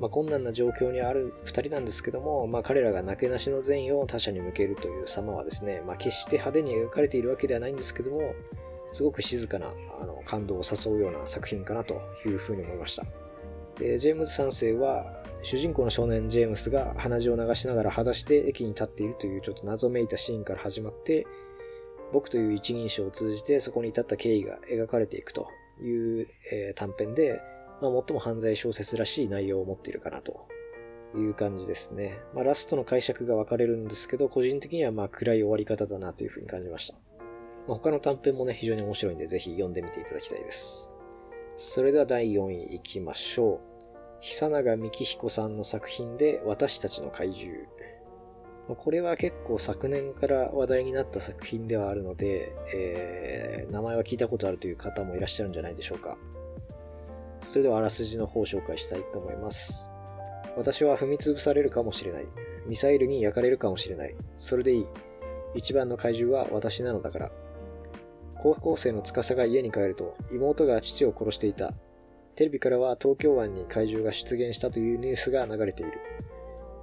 [0.00, 8.34] まあ、困難な状況にある2人なんですけども、まあ、彼らがなけなしの善意を他者に向けるという様はですね、まあ、決して派手に描かれているわけではないんですけども、
[8.92, 9.66] すごく静かな
[10.00, 13.04] あの感動を誘うような作品かなというふうに思いました。
[13.82, 15.04] でジェームズ3世は
[15.42, 21.26] 主人公の少年ジェームスが鼻血を流しながら裸足で駅に立っているというちょっと謎めいたシーンから始まって
[22.12, 25.48] 僕という一人称を通じてそこに至った経緯が描かれていくと
[25.82, 27.40] いう、え、短編で、
[27.80, 30.46] まあ、最も犯罪小説らしい内容を持っているかなと
[31.16, 32.18] いう感じですね。
[32.34, 36.94] まあ、ラストの解釈が分かれるんですけど、個人的にはまあ暗い終わり方だなというふうに感じました。
[37.66, 40.90] まあ、他の短編もね、非常に面白いんで、ぜひ読んでみていただきたいです。
[41.56, 43.71] それでは第4位行きましょう。
[44.24, 47.66] 久永幹彦さんの作品で、私たちの怪獣。
[48.68, 56.16] これは結構昨年から話題になった作品ではあるので、えー、名前は聞いたことあるという方もいらっしゃるんじゃないでしょうか。
[57.40, 59.90] それではあらすじの方を紹介したいと思います。
[60.56, 62.26] 私は踏み潰されるかもしれない。
[62.68, 64.14] ミサイルに焼かれるかもしれない。
[64.38, 64.86] それでいい。
[65.54, 67.32] 一番の怪獣は私なのだから。
[68.38, 71.74] 高校生の司が家に帰ると妹が父を殺していた。
[72.34, 76.00] テレビからは東京湾に怪獣が出現したというニュースが流れている。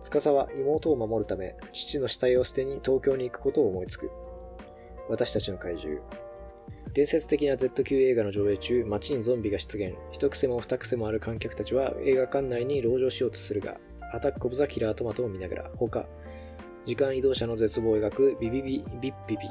[0.02, 4.12] 司は妹を守るため父の死体を捨てに東京に行くことを思いつく。
[5.10, 6.02] 私たちの怪獣。
[6.94, 9.96] 伝説的な Z 級映画の上映中、街にゾンビが出現。
[10.12, 13.78] 一癖も二癖もある観客たちは映画館内に籠城しようとするが、
[14.14, 16.06] アタックオブザキラートマトを見ながら、他、
[16.86, 19.48] 時間移動者の絶望を描くビビビビッビビ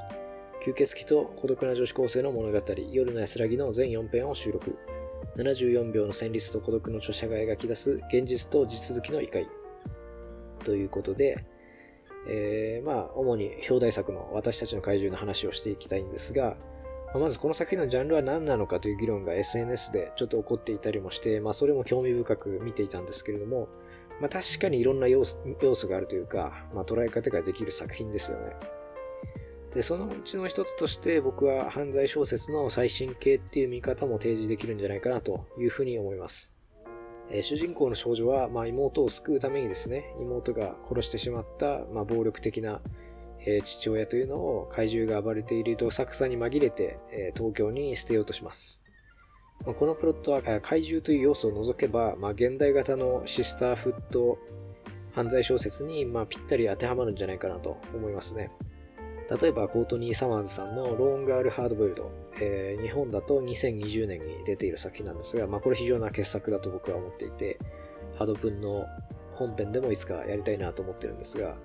[0.65, 4.77] 吸血鬼と孤独な女子高生の物語、夜の安らぎの全4編を収録。
[5.39, 9.49] 74秒の旋律と孤独の著者が描き出す現実と地続きの異界。
[10.65, 11.45] ということで、
[12.29, 16.57] えー、まあ、主に表題作の私たちの怪獣の話をしていきたいんですが、
[17.15, 23.69] まずこの作品のジャンルは何なのかという議論が SNS でちょっと起こっていたりもして、まあそれも興味深く見ていたんですけれども、
[24.21, 25.39] まあ確かにいろんな要素
[25.89, 28.57] があるというか、まあ捉え方ができる作品ですよね。
[29.75, 36.55] で、そのうちの一つとして僕は犯罪小説の最新形っていう見方も提示できるんじゃないかなというふうに思います。
[37.31, 42.81] えー、主人公の少女は、まあ、妹を救うためにですね、妹が殺してしまった、まあ、暴力的な、
[43.41, 48.83] えー、父親というのを怪獣が暴れているどさくさに紛れて、えー、東京に捨てようとします。
[49.67, 54.39] まあ、このプロットは怪獣という要素を除けば、まあ、現代型のシスターフット
[55.13, 58.51] 犯罪小説に、まあ、ぴったり当てはまるんじゃないかなと思いますね。
[59.31, 62.11] 例えば、コートニー・サマーズさんのローンガール・ハードボイルド、
[62.41, 67.59] えー、日本だと2020年に出ている作品なんですが、まあ、これ非常な傑作だと僕は思っていて、
[68.17, 68.87] ハード分の
[69.35, 71.57] 本編でもいつかやりたいなと思ってるんですが、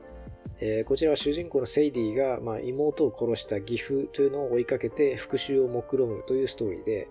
[0.60, 7.08] えー、こちらは主人公のセイディが、まあ、妹を殺した義父というのを追いかけて復讐を目論むというストーリーで、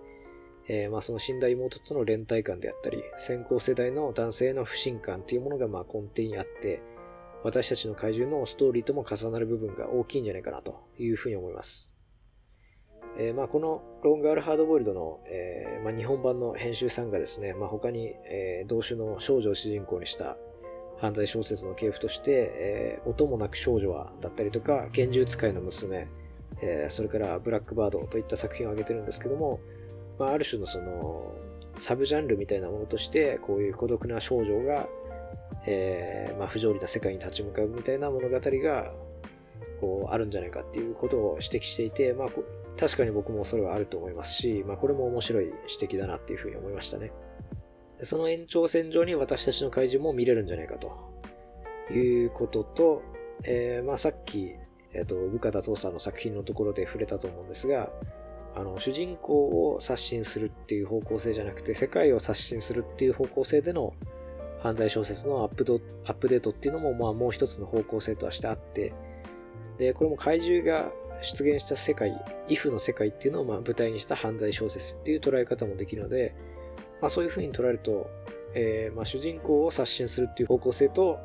[0.68, 6.82] えー、まあ、その死んだ妹との連帯感であったり、先行世代の男性への不信感というものがまあ根底にあって、
[7.44, 11.94] 私たちの怪獣のストーリーとも重なる部分が大きいんじゃないかなというふうに思います。
[13.18, 20.36] えー、まあこのロングアルハードボイルドの、えーまあ、日本版の編集さんがですね、まあ、他に、えー、同種の少女を主人公にした
[21.02, 26.06] 犯罪小説の系譜として、え、音もなく少女はだったりとか、拳銃使いの娘、
[26.62, 29.58] え、それからブラックバードといった作品を挙げてるんですけども、
[30.16, 31.34] まあ、ある種のその、
[31.78, 34.88] サブジャンルみたいなものとして、こういう孤独な少女が、
[35.66, 38.92] えー、まあ、不条理な世界に立ち向かうみたいな物語が、
[39.80, 42.28] こう、あるんじゃないかっていうことを指摘していて、まあ、
[42.78, 47.12] 確かに僕もそれはあると思いますし、まあ、これも面白い指摘だなっていうふうに思いましたね。
[48.02, 50.90] その延長線上に私たちの怪獣も見れるんじゃないかと
[51.92, 53.02] いうことと、
[53.44, 54.54] えー、まあさっき、
[54.92, 57.90] え、ー、と、部下田父さんの作品のところで触れたと思うんですが、
[58.54, 63.94] あの、主人公を刷新するっていう方向性じゃなくて、世界を刷新するっていう方向性での
[64.62, 68.92] 犯罪小説のアップドアップデートっていうのも、まあもう一つの方向性としてあって、
[69.78, 72.14] で、これも怪獣が出現した世界、
[72.48, 76.34] イフの世界っていうのをまあ舞台にした犯罪小説っていう捉え方もできるので、
[77.00, 78.08] まあ、そういう風に捉えると、
[78.54, 81.18] えー、まあ、主人公を刷新するっていう方向性と、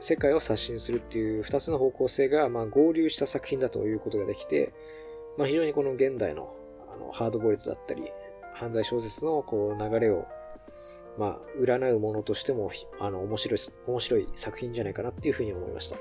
[0.00, 4.72] 世界を刷新するっていう二つの方向性が、まあ、合流した作品だということができて、
[5.36, 6.54] まあ、非常にこの現代の
[6.92, 8.04] あのハードボイルドだったり、
[8.54, 10.26] 犯罪小説のこう流れを、
[11.18, 15.96] まあ、占うものとしても、あの、面白い、面白い作品じゃないかなっていうふうに思いました。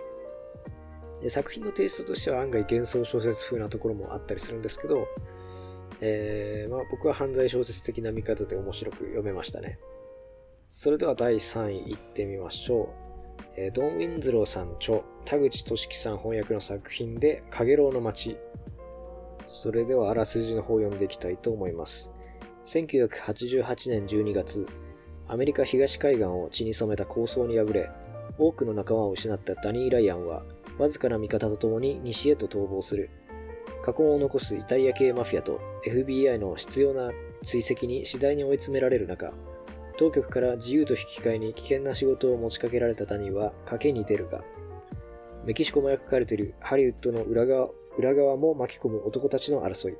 [1.21, 5.07] で作品のテイストとしては案外幻想小説風なところもあったりするんですけど、
[5.99, 9.79] えー、まあ、僕は犯罪小説的な見方で面白く読めましたね。
[10.69, 13.07] それでは第3位いってみましょう。
[13.55, 18.37] えー、ドン・ウィンズローさん著、田口俊樹さん翻訳の作品で、かげろうの街。
[19.47, 22.11] それではあらすじの方を読んでいきたいと思います。
[22.65, 24.67] 1988年12月、
[25.27, 27.89] アメリカ東海岸を血に染めた構想に敗れ、
[28.37, 30.43] 多くの仲間を失ったダニー・ライアンは、
[30.77, 33.09] わずかな味方と共に西へと逃亡する。
[33.83, 37.11] 過去を残すイタリア系マフィアと FBI の必要な
[37.43, 39.33] 追跡に次第に追い詰められる中、
[39.97, 44.43] 当局から自由と引き換えに危険な仕事を持ちかけられた谷は賭けに出るが、
[45.45, 49.97] メキシコも描かれているハリウッドの裏側裏側も巻き込む男たちの争い。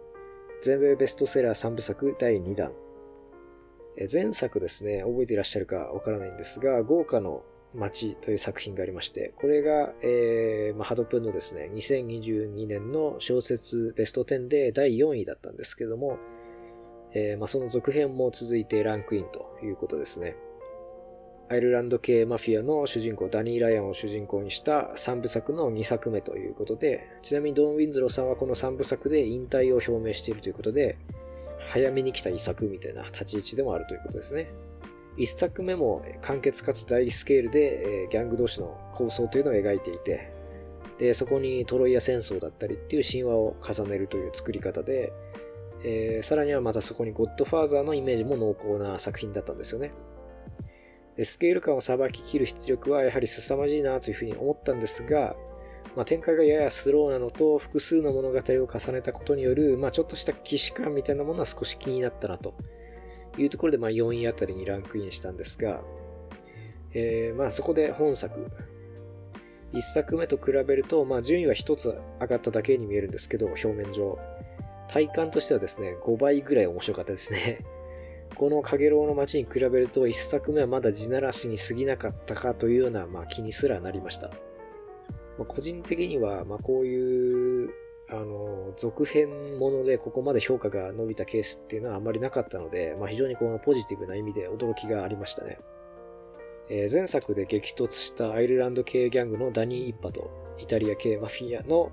[0.61, 2.71] 全米ベストセラー3部作第2弾。
[4.11, 16.17] 前作ですね、覚えていらっしゃるかわからないんですが、豪華の街という作品がありまして、これが、えー、まあ、ハドプンのですね、2022年の小説ベスト10で第4位だったんですけども、
[17.13, 20.35] えー、まあ、その続編も続いてランクインということですね。
[21.49, 30.97] アイルランド系マフィアの主人公ダニー・ライアンを主人公にした3部作の2作目ということで、ちなみにドン・ウィンズローさんはこの3部作で引退を表明しているということで、
[31.67, 34.49] 早めに来た遺作みたいな立ち位置でもあるということですね。
[35.17, 40.31] 一作目も簡潔かつ大スケールで、えギャング同士の構想というのを描いていて、
[40.99, 45.11] で、そこにトロイア戦争だったりっていう神話を重ねるという作り方で、
[45.83, 49.91] えー、さらにはまたそこにゴッドファーザーのイメージも濃厚な作品だったんですよね。
[51.15, 55.35] でスケール感をさばききる出力はやはり凄まじいなというふうに思ったんですが、
[55.97, 62.53] まあ、展開がややスローなのと複数の物語を重ねたことによる、まあ、ちょっとした既視感みたいなものは少し気になったなと
[63.35, 65.81] いうところで、まあ、4位あたりにランクインしたんですが、
[66.93, 68.47] えー、まあそこで本作、
[69.73, 74.19] 1作目と比べると、まあ順位は1つ上がっただけに見えるんですけど、表面上。
[74.89, 77.65] 体感としてはですね、5倍ぐらい面白かったですね。
[78.35, 84.31] このかげろうの街に比べると、1作目はまだ地ならしに過ぎなかったかというような、まあ、気にすらなりました。
[85.37, 87.69] まあ、個人的には、まあ、こういう
[88.09, 95.59] あの、続編ものでここまで評価が伸びたケースっていうのはあまりなかったので、まあ、非常にこのポジティブな意味で驚きがありましたね。
[96.69, 101.91] えー、前作で激突したアイルランド系ギャングのダニー一派とイタリア系マフィアの、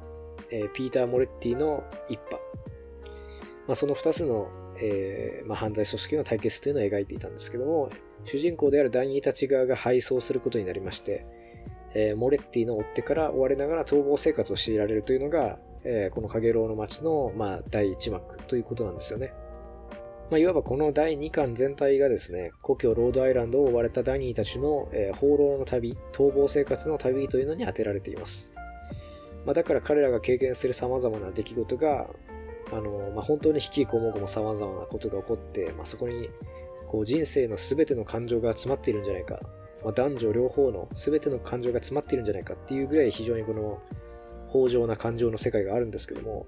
[0.51, 2.37] えー、ピーター・モレッティの一派。
[3.67, 4.49] まあ、その二つの、
[4.81, 7.91] えーまあ、犯罪組織の対決というのを描いていたんですけども、
[8.25, 11.27] 主人公であるダニーたち側が敗走することになりまして、
[11.95, 19.33] えー、モレッティの追ってから追われながら逃亡生活を強いられるというのが、えー、このかげろうの街の、まあ、第1幕ということなんですよね。
[20.31, 28.55] まあ、いわばこの第2巻全体がですね、故郷ロードアイランドを追われたダニーたちの、えー、放浪の旅、逃亡生活の旅というのに当てられています。
[29.45, 32.09] まあ、だから彼らが経験する様々な出来事が、
[32.73, 36.31] あの、まあ、本当に引きこもごも様々なことが起こって、まあ、そこに
[36.87, 39.41] こう人生の全ての感情が詰まっているんじゃないか
[39.85, 43.83] まあ、男女両方の全ての感情が詰まっているんじゃないかっていうぐらい非常にこの
[44.55, 46.47] 豊穣な感情の世界があるんですけども、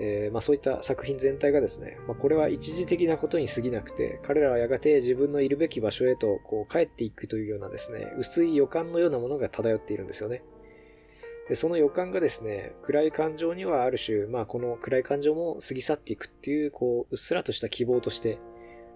[0.00, 10.42] えー、ま、そういった作品全体がですね、まあ、これは一時的なことに過ぎなくて、彼らはやがて自分のいるべき場所へとこう帰っていくというようなですね、薄い予感のようなものが漂っているんですよね。
[11.48, 18.38] でその予感がですね、暗い感情にはある種、まあこの暗い感情も過ぎ去っていくっていう、こう、うっすらとした希望として、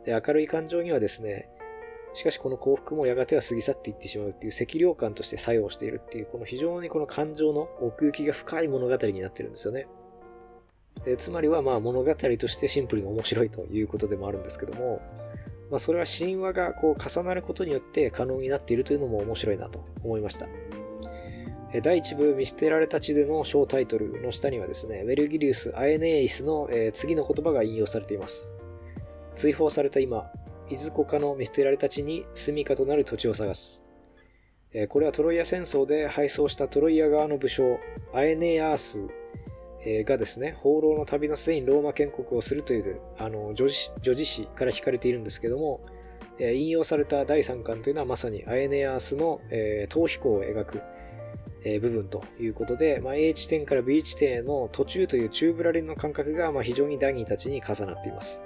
[0.04, 1.48] で明るい感情にはですね、
[2.14, 9.86] しかしこの幸福もやがては過ぎ去っていってしまうっていう赤涼感として作用しているっていう、この非常にこの感情の奥行きが深い物語になってるんですよね。
[11.04, 15.00] でつまりはまあ物語としてシンプルに面白いということでもあるんですけども、
[15.70, 20.46] まあ、それは神話がこう重なることによって可能になっているというのも面白いなと思いました。
[21.82, 28.52] 第1部見捨てられた地での小タイトルの下にはですね、ウェルギリウス・アエネイスの、次の言葉が引用されています。
[29.34, 30.30] 追放された今、
[30.72, 33.82] いずこかの見捨てられた地に住処となる土地を探す。
[34.88, 37.78] これはトロイア戦争で敗走したトロイア側の武将、
[38.14, 39.06] アエネアース
[40.04, 45.80] がですね、放浪の旅の末にローマ建国をするというあの女児女児史から引かれているんですけども、
[46.38, 50.82] 引用された第3巻というのはまさにアエネアースの、えー、逃避行を描く、
[51.64, 58.42] えー、部分ということで、まあ、A 地点から B 地点への途中という中ブラリンの感覚が、まあ、非常にダニーたちに重なっています。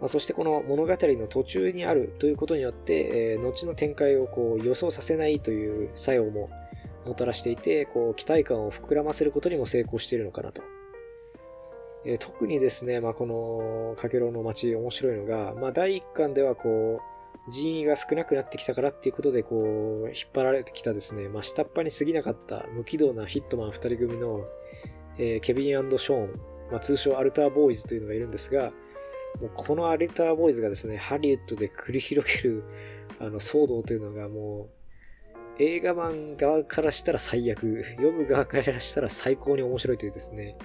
[0.00, 6.48] まあ、そしてこの物語の途中にあるということによって、えー、後の展開をこう予想させないという作用も
[7.06, 10.62] もたらしていて、こう期待感を膨らませることにも成功しているのかなと。
[12.04, 24.44] えー、特にですね、まあ、このかけろの街面白いのが、まあ、第1巻ではこう、人員が少なくなってきたからっていうことで、こう、引っ張られてきたですね、まあ、下っ端に過ぎなかった無軌道なヒットマン2人組の、
[25.18, 26.40] えー、ケビンショーン、
[26.70, 28.72] まあ、通称アルターボーイズというのがいるんですが、
[29.40, 32.64] もうこのアルターボーイズがですね、ハリウッドで繰り広げる
[33.18, 34.68] あの騒動というのがも
[35.58, 40.56] う、映画版側からしたら最悪、読む側からしたら最高に面白いというですね、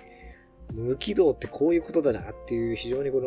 [0.73, 3.19] 無軌道ってこういうことだなっていう非常にこ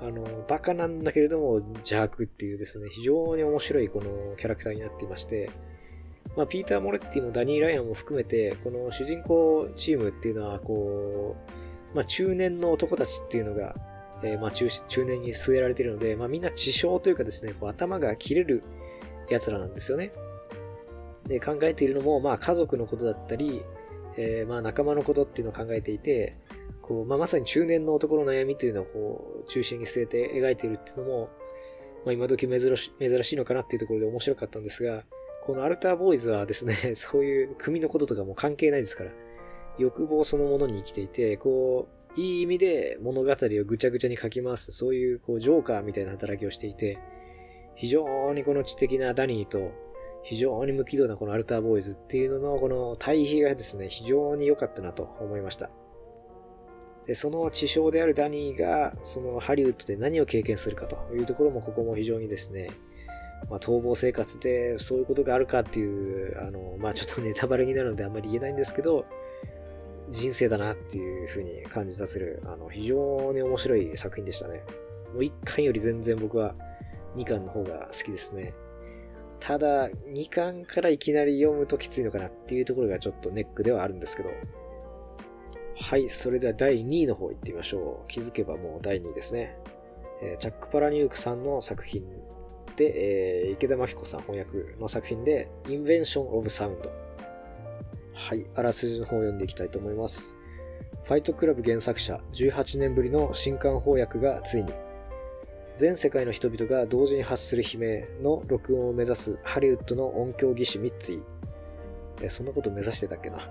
[0.00, 5.50] の、あの、バカなんだけれども邪悪っていうですね、非常に面白いこのキャラクターになっていまして、
[6.36, 11.36] まあ、ピーター・モレッティもダニー・ライアンも含めて、この主人公チームっていうのは、こ
[11.92, 13.74] う、まあ、中年の男たちっていうのが、
[14.26, 18.62] えー、まあ中、中年に据えられているので、まあ、みんな智障というかですね、こう頭が切れる
[19.30, 20.12] 奴らなんですよね。
[21.24, 23.62] で、考えているのも、まあ、家族のことだったり、
[24.16, 26.36] えー、まあ、仲間のことっていうのを考えていて、
[26.80, 31.30] こう、まあ、まさに中年の男の悩みというのをこう、中心に据えて描いているっていうのも、
[32.04, 35.02] まあ、今時珍し珍しいのかなっていうところで面白かったんですが、
[35.42, 39.10] このアルターボーイズはですね、 そういう組のこととかも関係ないですから、
[39.78, 46.98] 欲望そのものに生きていて、こう、いい意味で物語をぐちゃぐちゃに書き回す、そういうこうジョーカーみたいな働きをしていて、
[47.74, 49.72] 非常にこの知的なダニーと、
[50.22, 55.70] 非常に無軌道なこのアルターボーイズっていうののこの対比がですね、非常に良かったなと思いました。
[57.06, 62.70] で、その地匠であるダニーが、そのハリウッドで何を経験するかというところもここも非常にですね、
[63.48, 69.04] まあ、逃亡生活でそういうことがあるかっていう、あの、まあちょっとネタバレになるのであんまり言えないんですけど、
[70.10, 74.62] 人生だなっていうふうに感じさせる、あの、非常に面白い作品でしたね。
[75.12, 76.54] もう1巻より全然僕は
[77.16, 78.54] 2巻の方が好きですね。
[79.40, 84.30] ただ、2巻からいきなり読むときついのかなっていうところがちょっとネックではあるんですけど。
[85.78, 88.08] はい、それでは第2位の方行ってみましょう。
[88.08, 89.56] 気づけばもう第2位ですね。
[90.22, 92.02] えー、チャック・パラニュークさんの作品
[92.76, 97.05] で、えー、池田真紀子さん翻訳の作品で、Invention of Sound。
[98.16, 100.36] はい、あらすじの方を読んでいきたいと思います。
[101.04, 104.72] ファイトクラブ原作者18年ぶりの新刊翻訳がついに
[105.76, 111.22] 全世界の人々が同時に発する悲鳴の録音を目指すハリウッドの音響技師ミッツィ。
[112.22, 113.46] え、そんなこと目指してたっけな。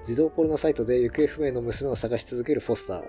[0.00, 3.04] 自動ポルノサイトで行方不明の娘を探し続けるフォスター。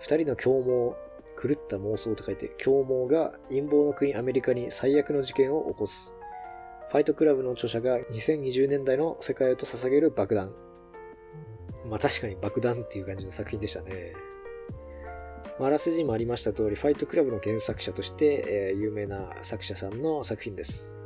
[0.00, 0.96] 二人の凶暴、
[1.40, 6.12] 狂った妄想と書いて、凶暴が陰謀の国アメリカに最悪の事件を起こす。
[6.92, 10.52] ファイトクラブの著者が2020年代の世界へと捧げる爆弾。
[11.88, 14.12] まあ確かに爆弾っていう感じの作品でしたね。
[15.58, 20.98] あらすじもありました通り、ファイトクラブの原作者として、えー、有名な作者さんの作品です。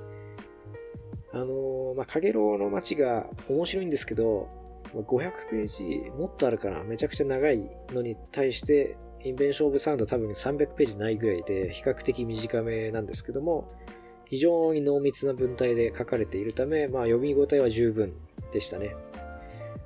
[1.32, 4.48] あのー、まあ、かげろうの街が面白いんですけど、
[4.92, 6.82] 500ページもっとあるかな。
[6.82, 13.70] めちゃくちゃ長いのに対して、インベンション・オブ・サウンド多分300ページないぐらいで、比較的短めなんですけども、
[14.26, 18.12] 非常に濃密な文体で書かれているため、まあ、読み応えは十分
[18.52, 18.94] でしたね。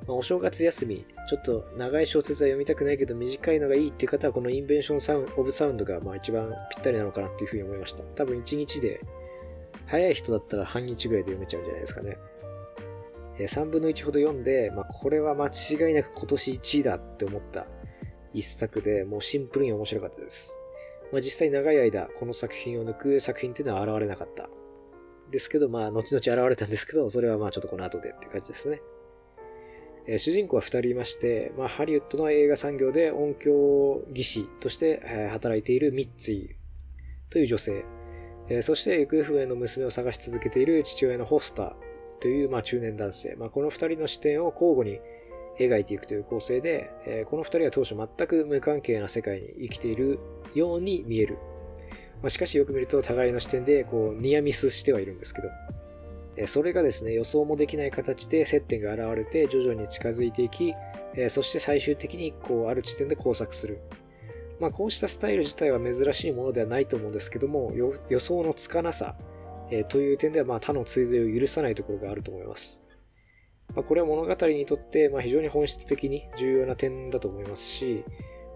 [0.07, 8.03] まあ、お正月休み、ちょっと長い小説は読みたくないけど短いのがいいっていう方は、このインベンションサウンオブサウンドがまあ一番ぴったりなのかなっていうふうに思いました。
[8.03, 9.01] 多分1日で
[9.87, 12.17] 早い人だったら半日ぐらいで読めちゃうんじゃないですかね。
[13.39, 17.67] えー、3分の1ほど読んで、まあ、これは間違いなく今年1位だって思った
[18.33, 20.60] 一作で、もうシンプルに面白かったです。
[21.13, 24.49] まあ、実際長い間、この作品を抜く作品っていうのは現れなかった。
[25.31, 28.83] ですけど、まあ、後々現れたんですけど、それはまあちょっとこの後でっていう感じですね。
[30.07, 36.49] えー、主人公は2人いまして、まあ、ハリウッドの映画産業で音響技師として、え、働いているミッツィ
[37.31, 37.85] という女性、
[38.49, 41.73] えー、そして行方不明の娘を探し続けている父親のホスター
[42.21, 45.01] という、まあ、中年男性、まあ、この2人の視点を交互に
[45.59, 50.19] 描いていくという構成で、えこの2人は当初全く無関係な世界に生きている
[50.55, 51.39] ように見える。
[52.23, 55.49] まあ、しかしよく見ると互いの視点でこうニアミスしてはいるんですけど、
[56.47, 60.75] それがですね、予想もできない形で接点が現れて徐々に近づいていき、
[61.29, 63.81] そして最終的にこうある地点で交錯する。
[64.61, 67.73] まあ、こうしたスタイル自体は珍しいものではないと思うんですけども、
[68.09, 69.17] 予想のつかなさ、
[69.71, 72.83] えという点ではまあ他の追随を許さないところがあると思います。
[73.75, 78.05] まあ、これは物語にとってまあ非常に本質的に重要な点だと思いますし、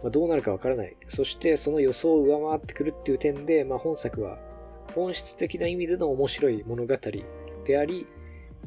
[0.05, 0.95] まあ、どうなるかわからない。
[1.09, 4.39] そしてその予想を上回ってくるっていう点で、まあ、本作は
[4.95, 6.95] 本質的な意味での面白い物語
[7.65, 8.07] であり、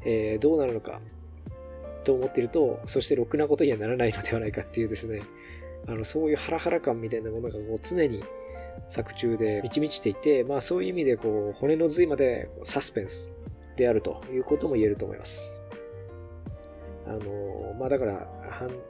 [0.04, 1.00] えー、どうなるのか
[2.04, 5.22] と思っていると、そしてろくなことにはならないのではないかっていうですね、
[5.88, 8.24] あのそういうハラハラ感みたいなものがこう常に
[8.88, 13.32] 作中で満ち満ちていて、まあそういう意味でこう骨の髄までサスペンス
[13.76, 15.57] であるということも言えると思います。
[17.08, 18.28] あの、まあだから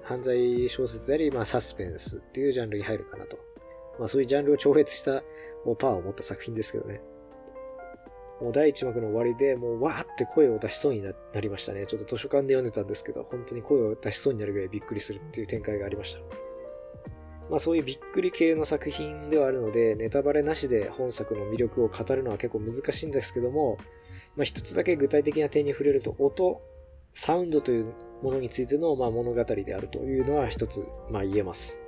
[0.04, 3.38] 犯罪小説であり、まあサスペンスっていうジャンルに入るかなと。
[4.00, 5.24] まあそういうジャンルを超越した
[5.80, 7.02] パワーを持った作品ですけどね。
[8.42, 11.88] もう第1幕の終わりでもうわーって声を出しそうになりましたね。
[11.88, 16.20] ちょっと図書館で読んでたんですけど、本当に声を出しそうになるぐらいびっくりするっていう展開がありました。
[17.50, 23.78] まあそういうびっくり系の作品ではあるので、ネタバレなしで本作の魅力を語るのは結構難しいんですけども、
[24.36, 26.62] まあ一つだけ具体的な点に触れると、音、
[27.16, 31.80] サウンドというものについてのまあ物語であるというのは一つまあ言えます。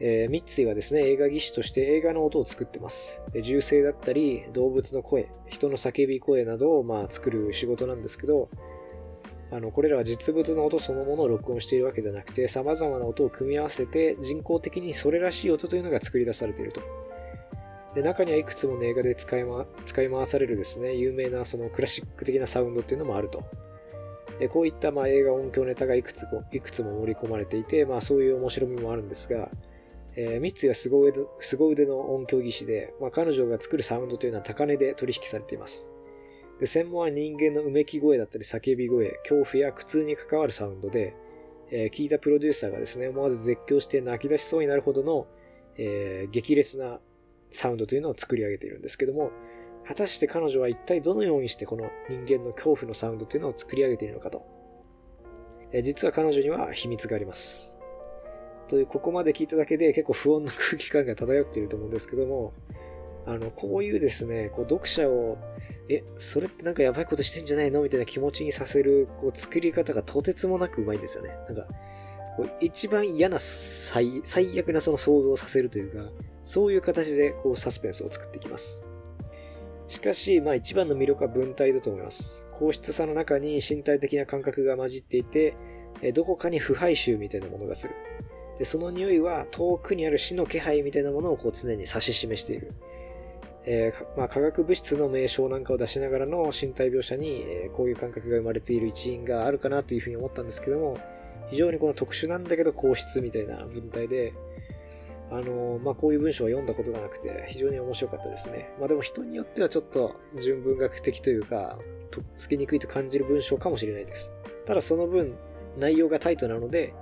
[0.00, 3.20] えー、ミッツィはですね、映画技師として映画の音を作ってます。
[3.42, 8.48] 銃声だったり、動物の声、人の叫び声などをまあ作る仕事なんですけど、
[9.50, 16.80] あの、これらは実物の音そのものを録音しているわけではなくて、様々な音を組み合わせて人工的にそれらしい音というのが作り出されていると。
[17.94, 23.42] で中にはいくつもの映画で使い,、ま、使い回されるですね、有名なそのクラシック的なサウンドっていうのもあると。
[24.38, 29.48] でこういったまあ映画音響ネタがいくつもいくつも盛り込まれていて、まあそういう面白みもあるんですが、
[30.16, 35.90] えー、三井は凄腕凄腕の音響技師で、まあ、彼女が作るサウンドというのは高値で取引されています。
[36.58, 41.14] で専門は人間のうめき声だったり叫び声、恐怖や苦痛に関わるサウンドで、
[41.70, 45.28] えー、聞いたプロデューサーがですね、思わず絶叫して泣き出しそうになるほどの、
[45.76, 46.98] えー、激烈な
[47.50, 49.30] サウンドというのを作り上げているんですけども、
[49.88, 54.46] 果たして彼女は一体どのようにしてこの人間の恐怖のサウンドというのを作り上げているのかと。
[55.72, 57.80] え、実は彼女には秘密があります。
[58.68, 62.52] という、ここまで聞いただけで結構不穏な空気感が漂っていると思うんですけども、
[63.24, 65.38] あの、こういうですね、こう読者を、
[65.88, 71.30] え、それってなんかやばいことしてんじゃないのみたいな気持ちにさせる、こう作り方がとてつもなくうまいんですよね。
[71.46, 71.66] なんか、
[72.60, 76.10] 一番嫌な最最悪なその想像をさせるというか、
[76.42, 78.82] そういう形でこうサスペンスを作っていきます。
[79.88, 82.46] しかし、まあ一番の魅力は文体だと思います。
[82.52, 85.54] 硬質さの中に身体的な感覚が混じっていて、
[86.14, 87.94] どこかに腐敗臭みたいなものがする。
[88.58, 92.72] で、その匂いは遠くにある死の気配みたいなものをこう常に指し示している。
[93.70, 100.98] えー、まあ、化学物質の名称なんかを出しながらの身体描写に、え、こういう感覚が生まれている一因があるかなというふうに思ったんですけども、
[101.50, 104.32] 非常にこの特殊なんだけど硬質みたいな文体で、
[105.30, 108.70] あの、まあ、こういう文章は読んだことがなくて、非常に面白かったですね。
[108.78, 111.78] まあ、でも人によってはちょっと純文学的というか、
[112.10, 114.32] とっつきにくいと感じる文章かもしれないです。
[114.64, 115.36] ただその分、
[115.76, 116.94] 内容がタイトなので、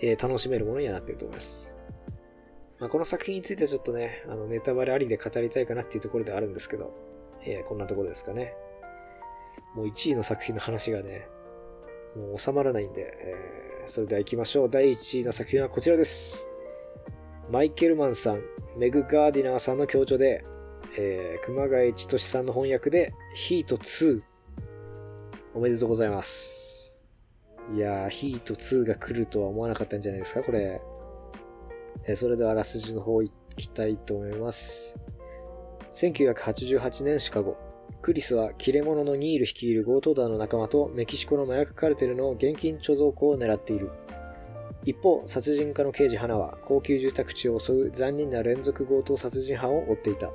[0.00, 1.74] えー、楽しめるものにはなっていると思います。
[2.78, 6.94] まあ、この作品についてはちょっとね、あのネタバレありで語りたいかなっていうところではあるんですけど、
[7.42, 8.54] えー、こんなところですかね。
[9.74, 11.28] もう1位の作品の話がね、
[12.16, 14.70] もう収まらないんで、えー、それでは行きましょう。
[14.70, 16.48] 第1位の作品はこちらです。
[17.48, 18.42] マイケルマンさん、
[18.76, 20.44] メグ・ガーディナーさんの協調で、
[20.98, 24.20] えー、熊谷千歳さんの翻訳で、ヒート2。
[25.54, 27.00] おめでとうございます。
[27.72, 30.80] いやー、ヒート2が来るとは思わなかったんじゃないですか、これ。
[32.08, 34.96] えそれではあらすじの方行きたいと思います。
[35.92, 37.56] 1988年シカゴ。
[38.02, 43.90] クリスは切れ者のニール率いる強盗団の仲間とメキシコの麻薬カルテルの現金貯蔵庫を狙っている。
[44.86, 50.30] 一方、殺人家の刑事花は高級住宅地を襲う残忍な連続強盗殺人犯を追っていた。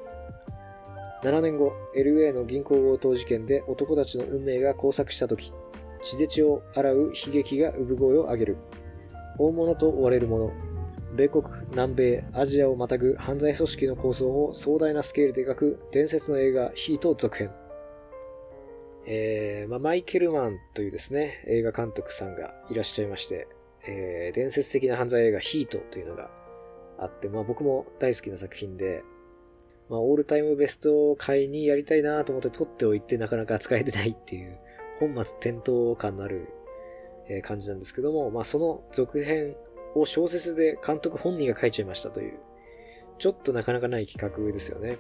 [1.24, 5.54] 7年後、LA の銀行強盗事件で男たちの運命が交錯した時、
[6.02, 8.58] 血で血を洗う悲劇が産声を上げる。
[9.40, 10.52] 大物と追われる者。
[11.16, 17.52] 米国、南米、アジアをまたぐ犯罪組織の構想を壮大なスケールで描く伝説の映画ヒート続編。
[19.06, 23.48] えーまあ、マイケルマンというですね、映画監督さんがいらっしゃいまして、
[23.88, 26.30] えー、伝説的な犯罪映画ヒートというのが
[27.00, 29.04] あって、まあ僕も大好きな作品で、
[29.90, 34.58] まあオールタイムベスト会にやりたいなと思って撮っておいてなかなか扱えてないっていう
[35.00, 36.48] 本末転倒感のある、
[37.44, 39.56] 感じなんですけども、まあその続編
[39.96, 42.40] を小説で監督本人が書いちゃいましたという、
[43.20, 44.98] ちょっとなかなかない企画ですよね。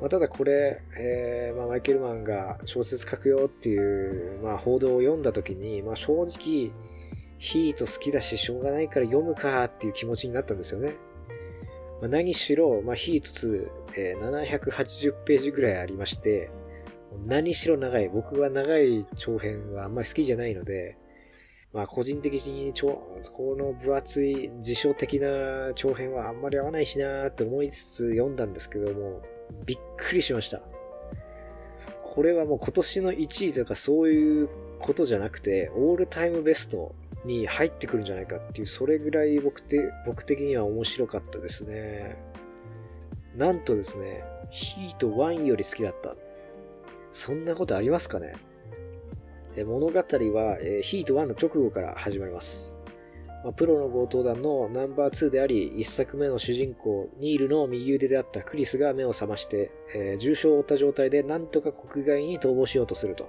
[0.00, 6.70] まあ、ただこれ、えー、まあ、マイケルマンが小説書くよっていう、まあ、報道を読んだ時に、まあ、正直、
[7.38, 10.96] ヒート好きだししょうがないから読むかっていう気持ちになったんですよね。
[12.00, 16.50] まあ、何しろ、まあ、ヒート2、えー、780ページぐらいありまして、
[17.26, 18.08] 何しろ長い。
[18.08, 20.96] 僕は長い長編はあんまり好きじゃないので、
[21.72, 29.22] まあ個人的にこの分厚い辞書的な長編はあんまり合わないしなーって思いつつ読んだんですけども、
[29.64, 30.60] びっくりしました。
[32.02, 36.94] これはもう今年の1位とかそういうことじゃなくて、オールタイムベスト
[37.28, 42.16] に入ってくるんじゃないかっていう、それぐらい僕て僕的には面白かったですね。
[43.36, 46.16] なんとですね、ヒート1より好きだった。
[47.12, 48.34] そんなことありますかね？
[49.64, 52.76] 物語は、えヒート1の直後から始まります。
[53.44, 63.28] まあ、プロの強盗団のナンバー2であり、1作目の主人公、ニールの右腕であったクリスが目を覚まして、えー、重傷を負った状態でなんとか国外に逃亡しようとすると。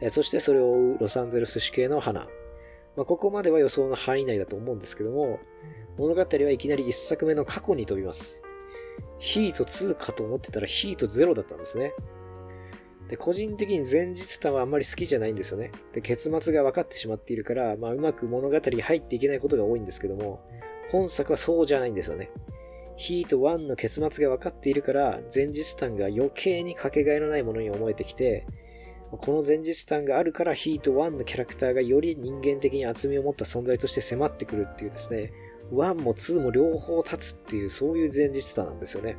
[0.00, 2.26] えー、そしてそれを追うロサンゼルス市警の花。
[2.96, 5.40] まあ、ここまでは予想の範囲内だと思うんですけども、
[5.96, 8.42] 物語はいきなり1作目の過去に飛びます。
[9.18, 11.92] ヒート2かと思ってたらヒート0だったんですね。
[13.08, 15.72] で、個人的に前日談はあんまり好きじゃないんですよね。
[15.92, 20.40] で、結末が分かってしまっているから、まあ、うまく物語に入っていけないことが多いんですけども、
[20.90, 22.30] 本作はそうじゃないんですよね。
[22.96, 28.46] ヒート1の結末が分かっているから、前日談が余計にかけがえのないものに思えてきて、
[29.18, 35.32] この前日談があるからヒート1のキャラクターがより人間的に厚みを持った存在として迫ってくるっていうですね、
[35.72, 39.16] 1も2も両方立つっていうそういう前日談なんですよね。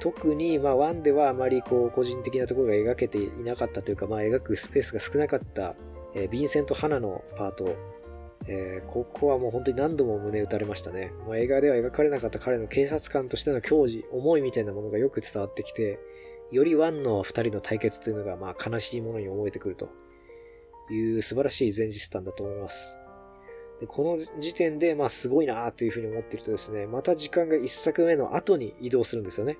[0.00, 5.76] 特に、まあ、1ではあまりこう、個人的なところが描けていなかったというか、まあ、描くスペースが少なかった、
[6.14, 7.76] えー、ヴィンセント・ハナのパート、
[8.48, 11.12] えー、ここはもう本当に何度も胸打たれましたね。
[11.28, 16.00] まあ、映画では描かれなかった彼の警察官としての矜持、思いみたいなものがよく伝わってきて、
[16.52, 19.88] より1の2人の対決というのが、まあ、悲しいものに思えてくると
[20.90, 22.98] いう素晴らしい前日談だと思います。
[23.80, 29.56] でこの時点で、まあ、すごいなというふうに思っているとですね、また時間が1作目の後に移動するんですよね。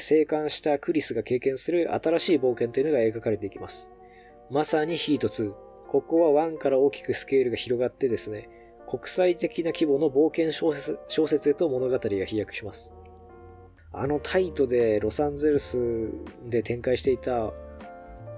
[0.00, 3.90] 生還したクリスが経験する新しい冒険というのが描かれていきます。
[4.50, 5.52] まさにヒート2。
[5.88, 8.48] ここは1から大きくスケールが広がってですね、
[8.86, 12.94] 国際的な規模の冒険小説小説へと物語が飛躍します。
[13.92, 16.10] あのタイトでロサンゼルス
[16.44, 17.52] で展開していた、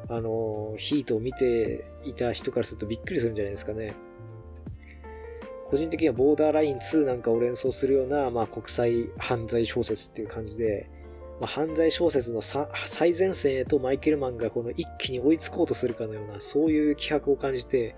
[0.08, 3.94] あの、ヒートを見ていた人からするとびっくりするんじゃないですかね。
[5.66, 10.90] 個人的にはボーダーライン2なんかを連想するような、まあ、国際犯罪小説っていう感じで、
[11.40, 17.94] まあ、犯罪小説の最前線へとマイケルマンがこの一気に追いつこうとするかのような、そういう気迫を感じて、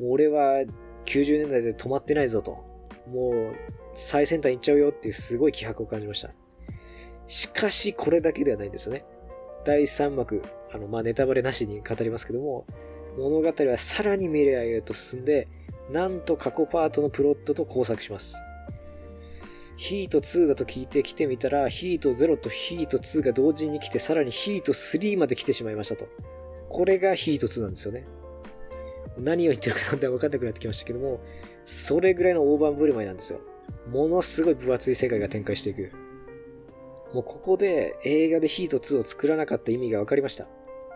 [0.00, 0.64] もう俺は
[1.04, 2.64] 90年代で止まってないぞと。
[3.06, 3.54] もう
[3.94, 6.30] 最先端行っちゃうよっていうすごい気迫を感じました。
[7.32, 9.06] しかしこれだけではないんですよね。
[9.64, 12.66] 第3幕、あの、まあ、ネタバレなしに語りますけども、
[13.16, 15.48] 物語はさらに未来へと進んで、
[15.90, 18.36] なんと過去パートのプロットと交錯します。
[19.78, 26.08] ヒート2だと聞いて来てみたら、ヒート0とヒート2が同時に来て、さらにヒート3まで来てしまいましたと。
[26.68, 28.06] これがヒート2なんですよね。
[29.16, 31.22] 何を言ってるかなんて分かんなくなってきましたけども、
[31.64, 33.40] それぐらいの大盤振る舞いなんですよ。
[33.90, 36.01] ものすごい分厚い世界が展開していく。
[37.12, 40.46] もうここで映画でヒート2を作らなかった意味が分かりました。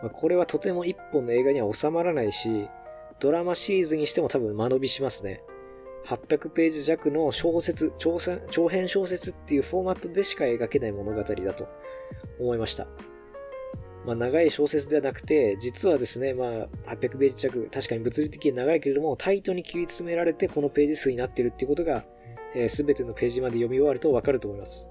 [0.01, 2.67] まあ、これはとても一本の映画には収まらないし、
[3.19, 5.43] ドラマシリーズにしても多分間延びしますね。
[6.05, 11.67] 800ページ弱の小説長、編小説っていうフォーマットでしか描けない物語だと
[12.39, 12.87] 思いました。
[14.05, 16.49] まあ、長い小説ではなくて、実はですね、まあ、
[16.95, 22.05] 800ページ弱、確かに物理的に長いけれども、タイトに切り詰められてこのページ数になってるっていうことが、
[22.55, 24.89] えー、べ、てのページまで読み終わるとわかると思います。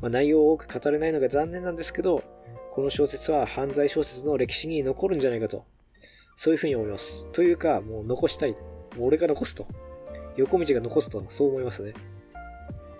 [0.00, 2.22] まあ、内容を多く語れないのが残念なんですけど、
[2.70, 5.64] この小説は犯罪小説の歴史に残るんじゃないかと、
[6.36, 7.26] そういうふうに思います。
[7.32, 8.52] というか、もう残したい。
[8.52, 8.58] も
[9.00, 9.66] う俺が残すと。
[10.36, 11.94] 横道が残すと、そう思いますね。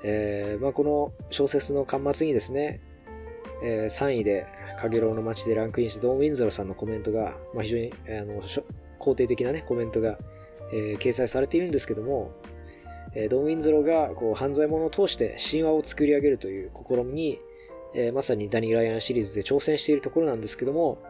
[0.03, 2.81] えー、まあ、この小説の巻末にですね、
[3.63, 4.47] えー、3位で、
[4.79, 8.43] かげろうの街でランクインしたドン・ウィンズローさんのコメントが、まあ、非常に、あの、
[9.01, 10.19] 肯定的なね、コメントが、
[10.73, 12.33] えー、掲載されているんですけども、
[13.21, 17.41] え、ドン・ウィンズローがこう犯罪者を通して神話を作り上げるという試みに、
[17.93, 21.03] え、まさにダニー・ライアンシリーズで挑戦しているところなんですけども、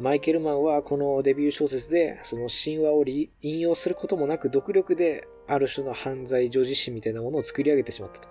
[0.00, 8.28] マイケルマンはこのデビュー小説でその神話を引用することもなく独力である種の犯罪女子誌みたいなものを作り上げてしまったと。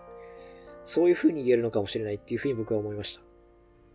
[0.84, 3.22] そういう風に言えるのかもしれないっていう風に僕は思いました。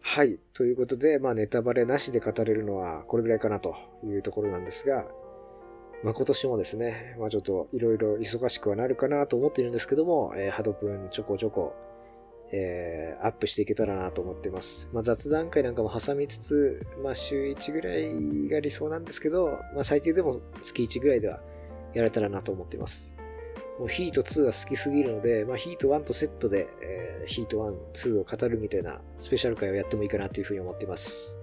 [0.03, 0.39] はい。
[0.53, 5.07] ということで、まあネタバレなしで語れるのはこれぐらいかなというところなんですが、
[6.03, 11.75] まあ今年もですね、まあちょっといろいろ忙しくはなるかなと思っているんですけども、えー、ハドプンちょこちょこ
[12.55, 14.89] えー、アップしていけたらなと思っています。
[14.93, 21.41] まあ、雑談会なんかも挟みつつ、まあ、週1ぐらいが理想なんですけど、まあ、最低でも月1ぐらいでは
[21.95, 23.17] やれたらなと思っています。
[23.79, 27.57] もうヒート2は好きすぎるので、まあ、ヒート1とセットで、えー、ヒート
[27.95, 31.39] 1、2を語るみたいなスペシャル会をやってもいいかなというふうに思っています。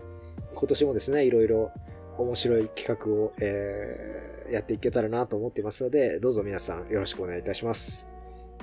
[0.54, 1.72] 今年もですね、いろいろ
[2.20, 8.08] 面白い企画を、えー、やっていけたらなと思っていますので、どうぞ皆さんよろしくお願いいたします。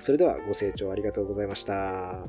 [0.00, 2.26] それではご清聴ありがとうございました。